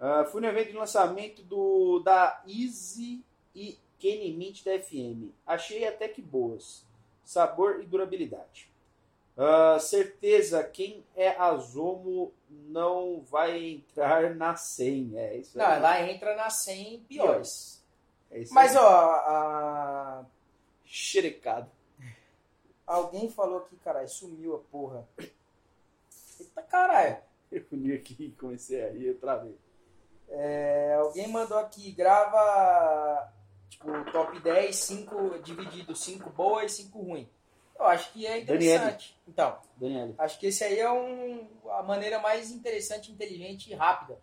[0.00, 3.24] Ah, fui no evento de lançamento do da Easy
[3.54, 5.30] e Kenny Mint da FM.
[5.46, 6.84] Achei até que boas.
[7.24, 8.70] Sabor e durabilidade.
[9.36, 15.12] Ah, certeza, quem é Azomo não vai entrar na 100.
[15.16, 15.76] É isso Não, aí.
[15.76, 17.84] ela entra nas 100 piores.
[18.30, 18.82] É Mas, aí.
[18.82, 20.26] ó, a,
[20.88, 21.70] Xerecado.
[22.86, 25.06] Alguém falou aqui, caralho, sumiu a porra.
[26.40, 27.18] Eita caralho.
[27.52, 29.54] Eu uni aqui e comecei a rir outra vez.
[30.30, 33.32] É, alguém mandou aqui, grava
[33.68, 37.28] tipo top 10, 5 dividido, 5 boas e 5 ruim.
[37.78, 39.20] Eu acho que é interessante.
[39.28, 40.14] Então, Daniela.
[40.18, 44.18] acho que esse aí é um, a maneira mais interessante, inteligente e rápida.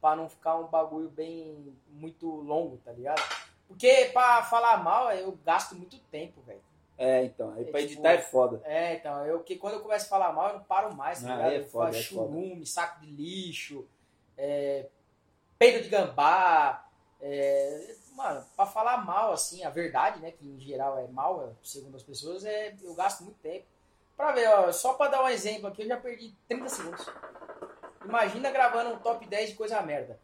[0.00, 3.22] Pra não ficar um bagulho bem muito longo, tá ligado?
[3.68, 6.60] Porque pra falar mal, eu gasto muito tempo, velho.
[6.98, 7.52] É, então.
[7.54, 8.60] Aí É pra tipo- editar é foda.
[8.64, 11.32] É, então, eu que quando eu começo a falar mal, eu não paro mais, tá
[11.32, 11.52] Ah, ligado?
[11.52, 13.86] é eu foda, falo é churume, saco de lixo,
[14.36, 14.86] é,
[15.58, 16.82] peido de gambá.
[17.20, 21.50] é, mano, pra falar mal, assim, a verdade, né, que em geral é mal, é,
[21.62, 23.64] segundo as pessoas, é, eu gasto muito tempo.
[24.16, 27.06] Pra ver, ó, só pra dar um exemplo aqui, eu já perdi 30 segundos.
[28.04, 30.18] Imagina gravando um top 10 de coisa merda.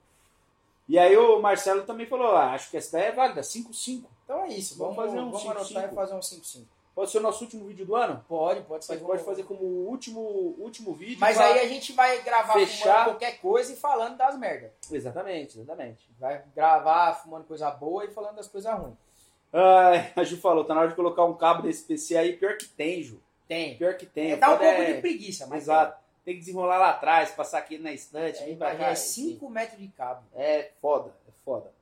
[0.92, 4.04] E aí o Marcelo também falou, ah, acho que essa daí é válida, 5-5.
[4.24, 5.50] Então é isso, Vamos vamos, fazer um vamos 5-5.
[5.50, 6.64] anotar e fazer um 5-5.
[6.94, 8.22] Pode ser o nosso último vídeo do ano?
[8.28, 8.98] Pode, pode ser.
[8.98, 10.20] Pode fazer como o último,
[10.58, 11.16] último vídeo.
[11.18, 12.92] Mas aí a gente vai gravar fechar.
[12.92, 14.70] fumando qualquer coisa e falando das merdas.
[14.90, 16.06] Exatamente, exatamente.
[16.20, 18.98] Vai gravar fumando coisa boa e falando das coisas ruins.
[19.50, 22.36] Ai, a Ju falou, tá na hora de colocar um cabo desse PC aí.
[22.36, 23.18] Pior que tem, Ju.
[23.48, 23.78] Tem.
[23.78, 24.36] Pior que tem.
[24.38, 26.01] Dá um pouco é- de preguiça, mas Exato.
[26.24, 28.46] Tem que desenrolar lá atrás, passar aqui na estante, tem.
[28.48, 28.90] vir É, pra cá.
[28.90, 30.22] é 5 metros de cabo.
[30.34, 31.72] É foda, é foda.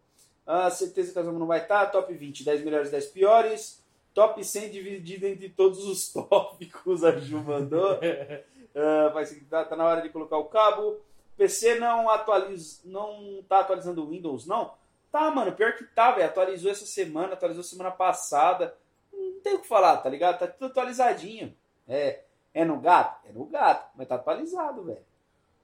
[0.47, 1.87] Ah, certeza que a não vai estar.
[1.87, 3.85] Top 20, 10 melhores, 10 piores.
[4.15, 7.99] Top 100 dividido entre todos os tópicos, a Ju mandou.
[8.73, 11.01] Ah, vai ser, tá, tá na hora de colocar o cabo.
[11.37, 14.75] PC não atualiza, não tá atualizando o Windows, não?
[15.11, 16.27] Tá, mano, pior que tá, velho.
[16.27, 18.77] Atualizou essa semana, atualizou semana passada.
[19.13, 20.39] Não tem o que falar, tá ligado?
[20.39, 21.53] Tá tudo atualizadinho.
[21.89, 22.21] É,
[22.55, 23.27] é no gato?
[23.29, 25.05] É no gato, mas tá atualizado, velho.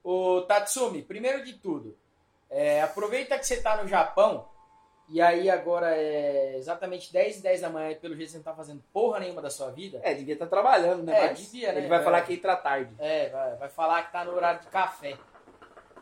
[0.04, 1.96] Ô, Tatsumi, primeiro de tudo,
[2.48, 4.46] é, aproveita que você tá no Japão
[5.08, 8.44] e aí agora é exatamente 10 e 10 da manhã e pelo jeito você não
[8.44, 10.00] tá fazendo porra nenhuma da sua vida.
[10.02, 11.16] É, devia estar trabalhando, né?
[11.16, 11.78] É, Mas devia, né?
[11.80, 12.02] Ele vai É.
[12.04, 12.92] falar que entra tarde.
[12.98, 15.16] É, vai, vai falar que tá no horário de café.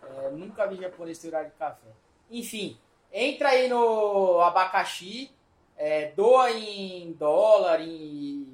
[0.06, 1.88] É, nunca vi japonês ter horário de café.
[2.30, 2.78] Enfim,
[3.12, 5.30] entra aí no abacaxi,
[5.76, 8.53] é, doa em dólar, em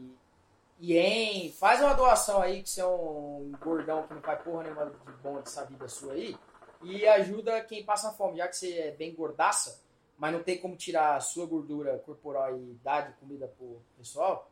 [0.80, 4.86] ien, faz uma doação aí, que você é um gordão que não faz porra nenhuma
[4.86, 6.36] de bom dessa vida sua aí,
[6.82, 9.82] e ajuda quem passa fome, já que você é bem gordaça,
[10.16, 14.50] mas não tem como tirar a sua gordura corporal e dar de comida pro pessoal.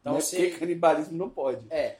[0.00, 0.36] Então você...
[0.36, 1.66] Porque canibalismo não pode.
[1.70, 1.98] É.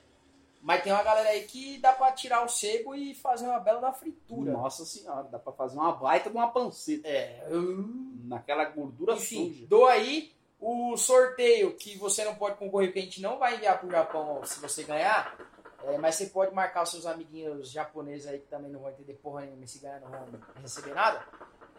[0.62, 3.80] Mas tem uma galera aí que dá pra tirar o sebo e fazer uma bela
[3.80, 4.52] da fritura.
[4.52, 7.08] Nossa senhora, dá pra fazer uma baita de uma panceta.
[7.08, 7.48] É.
[8.24, 9.66] Naquela gordura Enfim, suja.
[9.66, 10.32] dou aí
[10.62, 14.44] o sorteio que você não pode concorrer, porque a gente não vai enviar pro Japão
[14.44, 15.36] se você ganhar.
[15.82, 19.14] É, mas você pode marcar os seus amiguinhos japoneses aí que também não vão entender
[19.14, 20.28] porra nenhuma se ganhar não vão
[20.62, 21.26] receber nada.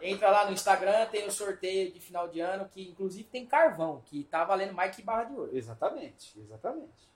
[0.02, 4.02] Entra lá no Instagram, tem o sorteio de final de ano, que inclusive tem carvão,
[4.04, 5.56] que tá valendo mais que barra de ouro.
[5.56, 7.08] Exatamente, exatamente.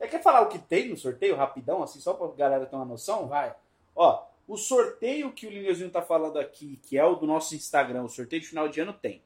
[0.00, 2.86] É, quer falar o que tem no sorteio, rapidão, assim, só pra galera ter uma
[2.86, 3.28] noção?
[3.28, 3.54] Vai.
[3.94, 8.04] Ó, o sorteio que o Lineuzinho tá falando aqui, que é o do nosso Instagram,
[8.04, 9.22] o sorteio de final de ano tem.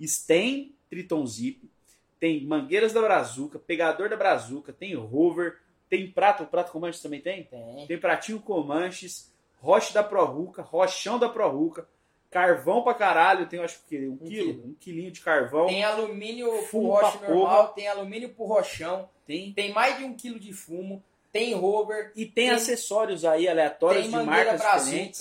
[0.00, 1.70] Stem Triton Zip,
[2.18, 5.58] tem Mangueiras da Brazuca, Pegador da Brazuca, tem Rover,
[5.88, 7.44] tem Prato, o Prato Comanches também tem?
[7.44, 7.86] Tem.
[7.86, 11.88] Tem Pratinho Comanches, Roche da Prorruca, Rochão da Prorruca,
[12.30, 14.66] Carvão pra caralho, tem acho que um, quilo, quilo.
[14.66, 15.66] um quilinho de carvão.
[15.68, 20.04] Tem alumínio pro Fumo roche pra normal, tem alumínio pro rochão, Tem tem mais de
[20.04, 24.60] um quilo de fumo, tem rover, E tem, Tem- acessórios aí aleatórios tem de marcas
[24.60, 25.20] diferentes.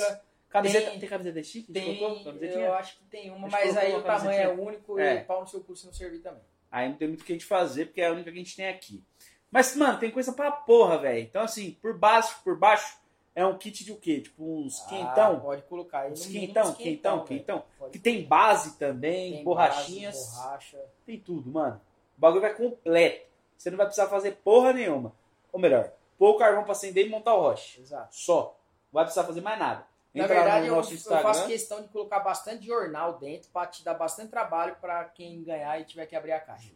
[0.62, 1.72] Camiseta, tem- tem, camiseta chique?
[1.72, 5.16] tem, eu acho que tem uma, mas aí o tamanho é único É.
[5.16, 6.42] e pau no seu cu se não servir também.
[6.72, 8.42] Aí não tem muito o que a gente fazer, porque é a única que a
[8.44, 9.04] gente tem aqui.
[9.52, 11.20] Mas, mano, tem coisa pra porra, velho.
[11.20, 12.98] Então, assim, por baixo, por baixo,
[13.34, 14.20] é um kit de o quê?
[14.22, 15.40] Tipo uns Ah, quentão?
[15.40, 16.12] pode colocar aí.
[16.12, 17.28] uns quentão, uns quentão, velho.
[17.28, 17.64] quentão.
[17.78, 20.16] Pode Que tem base também, Tem borrachinhas.
[20.16, 20.80] base, borracha.
[21.06, 21.80] Tem tudo, mano.
[22.18, 23.26] O bagulho vai completo.
[23.58, 25.14] Você não vai precisar fazer porra nenhuma.
[25.54, 27.80] Ou melhor, pôr o carvão pra acender e montar o roche.
[27.80, 28.14] Exato.
[28.16, 28.58] Só.
[28.92, 29.86] Não vai precisar fazer mais nada.
[30.16, 33.94] Na verdade, no eu, eu faço questão de colocar bastante jornal dentro pra te dar
[33.94, 36.72] bastante trabalho pra quem ganhar e tiver que abrir a caixa.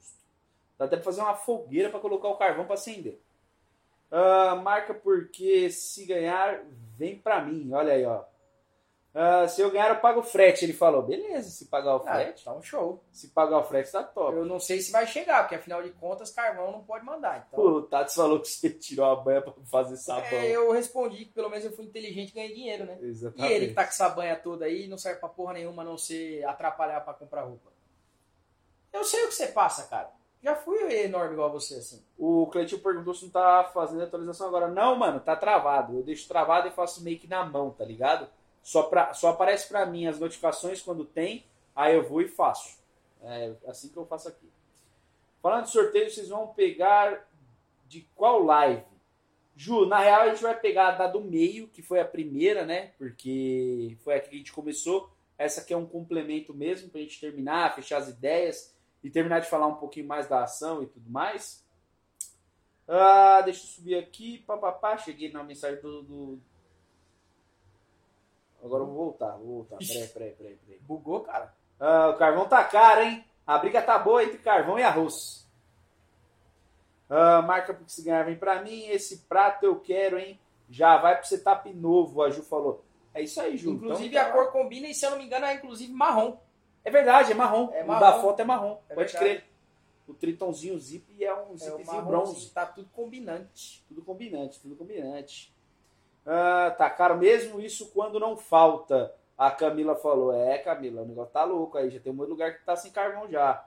[0.78, 3.20] Dá até pra fazer uma fogueira pra colocar o carvão pra acender.
[4.12, 6.64] Ah, marca porque se ganhar,
[6.98, 7.72] vem pra mim.
[7.72, 8.24] Olha aí, ó.
[9.14, 10.64] Ah, se eu ganhar, eu pago o frete.
[10.66, 12.46] Ele falou, beleza, se pagar o Ah, frete.
[12.46, 13.04] tá um show.
[13.12, 14.38] Se pagar o frete, tá top.
[14.38, 17.48] Eu não sei se vai chegar, porque afinal de contas, carvão não pode mandar.
[17.48, 20.24] Então, Pô, o Tats falou que você tirou a banha pra fazer sabão.
[20.26, 23.00] é, eu respondi que pelo menos eu fui inteligente e ganhei dinheiro, né?
[23.02, 23.52] E Exatamente.
[23.54, 25.98] ele que tá com essa banha toda aí não serve pra porra nenhuma a não
[25.98, 27.72] ser atrapalhar pra comprar roupa.
[28.94, 30.10] Eu sei o que você passa, cara.
[30.42, 32.02] Já fui enorme igual você, assim.
[32.18, 34.68] O Cleitinho perguntou se não tá fazendo atualização agora.
[34.70, 35.98] Não, mano, tá travado.
[35.98, 38.28] Eu deixo travado e faço meio que na mão, tá ligado?
[38.62, 41.46] Só, pra, só aparece pra mim as notificações quando tem,
[41.76, 42.78] aí eu vou e faço.
[43.22, 44.50] É assim que eu faço aqui.
[45.42, 47.28] Falando de sorteio, vocês vão pegar
[47.88, 48.84] de qual live?
[49.56, 52.66] Ju, na real a gente vai pegar a da do meio, que foi a primeira,
[52.66, 52.92] né?
[52.98, 55.10] Porque foi a que a gente começou.
[55.38, 59.50] Essa aqui é um complemento mesmo pra gente terminar, fechar as ideias e terminar de
[59.50, 61.66] falar um pouquinho mais da ação e tudo mais.
[62.88, 64.40] Ah, deixa eu subir aqui.
[64.40, 66.42] Papapá, cheguei na mensagem do, do-
[68.64, 69.78] Agora eu vou voltar, vou voltar.
[69.78, 70.80] Peraí, peraí, peraí, peraí.
[70.82, 71.54] Bugou, cara.
[71.80, 73.24] Ah, o carvão tá caro, hein?
[73.48, 75.48] A briga tá boa entre carvão e arroz.
[77.10, 78.86] Ah, marca porque se ganhar vem pra mim.
[78.88, 80.40] Esse prato eu quero, hein?
[80.70, 82.84] Já vai pro setup novo, a Ju falou.
[83.14, 83.72] É isso aí, Ju.
[83.72, 86.38] Inclusive Então, a cor combina e se eu não me engano é inclusive marrom.
[86.86, 87.70] É verdade, é marrom.
[87.74, 88.00] É o marrom.
[88.00, 88.78] da foto é marrom.
[88.90, 89.18] É Pode verdade.
[89.40, 89.50] crer.
[90.08, 92.50] O tritonzinho zip é um É o zipzinho marrom, bronze.
[92.52, 93.84] tá tudo combinante.
[93.88, 95.54] Tudo combinante, tudo combinante.
[96.32, 99.12] Ah, tá caro mesmo isso quando não falta.
[99.36, 102.32] A Camila falou, é Camila, o negócio tá louco aí, já tem um monte de
[102.34, 103.66] lugar que tá sem carvão já.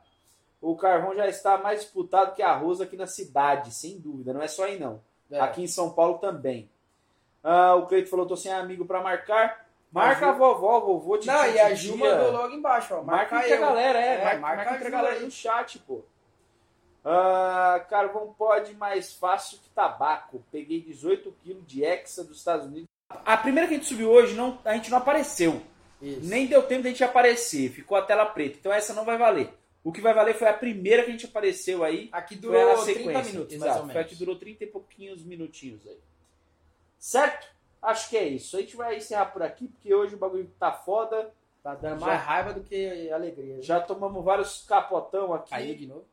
[0.60, 4.32] o carvão já está mais disputado que arroz aqui na cidade, sem dúvida.
[4.32, 5.00] Não é só aí, não.
[5.28, 5.40] É.
[5.40, 6.70] Aqui em São Paulo também.
[7.42, 9.66] Ah, o Cleito falou, tô sem amigo para marcar.
[9.90, 13.02] Marca a vovó, vovô, te Não, e a Ju mandou logo embaixo, ó.
[13.02, 14.14] Marca, Marca entre a galera, é.
[14.14, 15.24] É, marca, marca entre a galera aí.
[15.24, 16.04] no chat, pô.
[17.04, 20.42] Ah, carvão pode mais fácil que tabaco.
[20.52, 22.88] Peguei 18 quilos de Hexa dos Estados Unidos.
[23.08, 25.60] A primeira que a gente subiu hoje, não, a gente não apareceu.
[26.00, 26.28] Isso.
[26.28, 27.70] Nem deu tempo de a gente aparecer.
[27.70, 28.56] Ficou a tela preta.
[28.58, 29.52] Então essa não vai valer.
[29.84, 32.08] O que vai valer foi a primeira que a gente apareceu aí.
[32.12, 33.32] Aqui Foi durou na 30 sequência.
[33.32, 33.70] minutos, Exato.
[33.70, 35.98] mais ou Foi a que durou 30 e pouquinhos minutinhos aí.
[36.98, 37.48] Certo?
[37.80, 38.56] Acho que é isso.
[38.56, 41.32] A gente vai encerrar por aqui, porque hoje o bagulho tá foda.
[41.64, 43.60] Tá dando Já- mais raiva do que alegria.
[43.62, 45.50] Já tomamos vários capotão aqui.
[45.50, 46.04] Caiu de novo.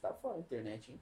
[0.00, 1.00] Tá fora a internet, hein?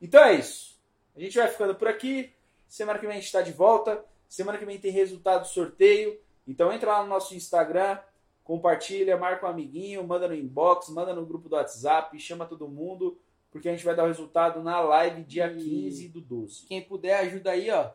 [0.00, 0.80] Então é isso.
[1.14, 2.32] A gente vai ficando por aqui.
[2.66, 4.04] Semana que vem a gente está de volta.
[4.28, 6.18] Semana que vem tem resultado do sorteio.
[6.46, 7.98] Então entra lá no nosso Instagram,
[8.42, 13.20] compartilha, marca um amiguinho, manda no inbox, manda no grupo do WhatsApp, chama todo mundo,
[13.50, 16.66] porque a gente vai dar o resultado na live dia E- 15 do 12.
[16.66, 17.90] Quem puder, ajuda aí, ó.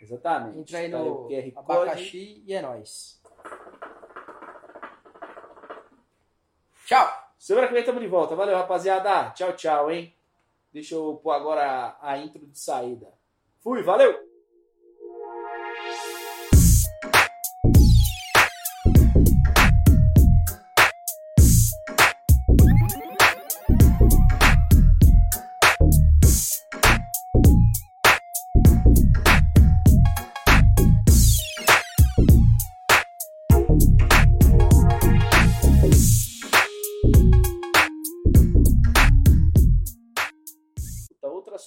[0.00, 0.58] Exatamente.
[0.58, 1.72] Entra aí Tá no QR Code.
[1.72, 3.20] abacaxi e é nóis.
[6.86, 7.27] Tchau!
[7.38, 8.34] Semana que vem estamos de volta.
[8.34, 9.30] Valeu, rapaziada.
[9.30, 10.12] Tchau, tchau, hein?
[10.72, 13.06] Deixa eu pôr agora a, a intro de saída.
[13.60, 14.27] Fui, valeu!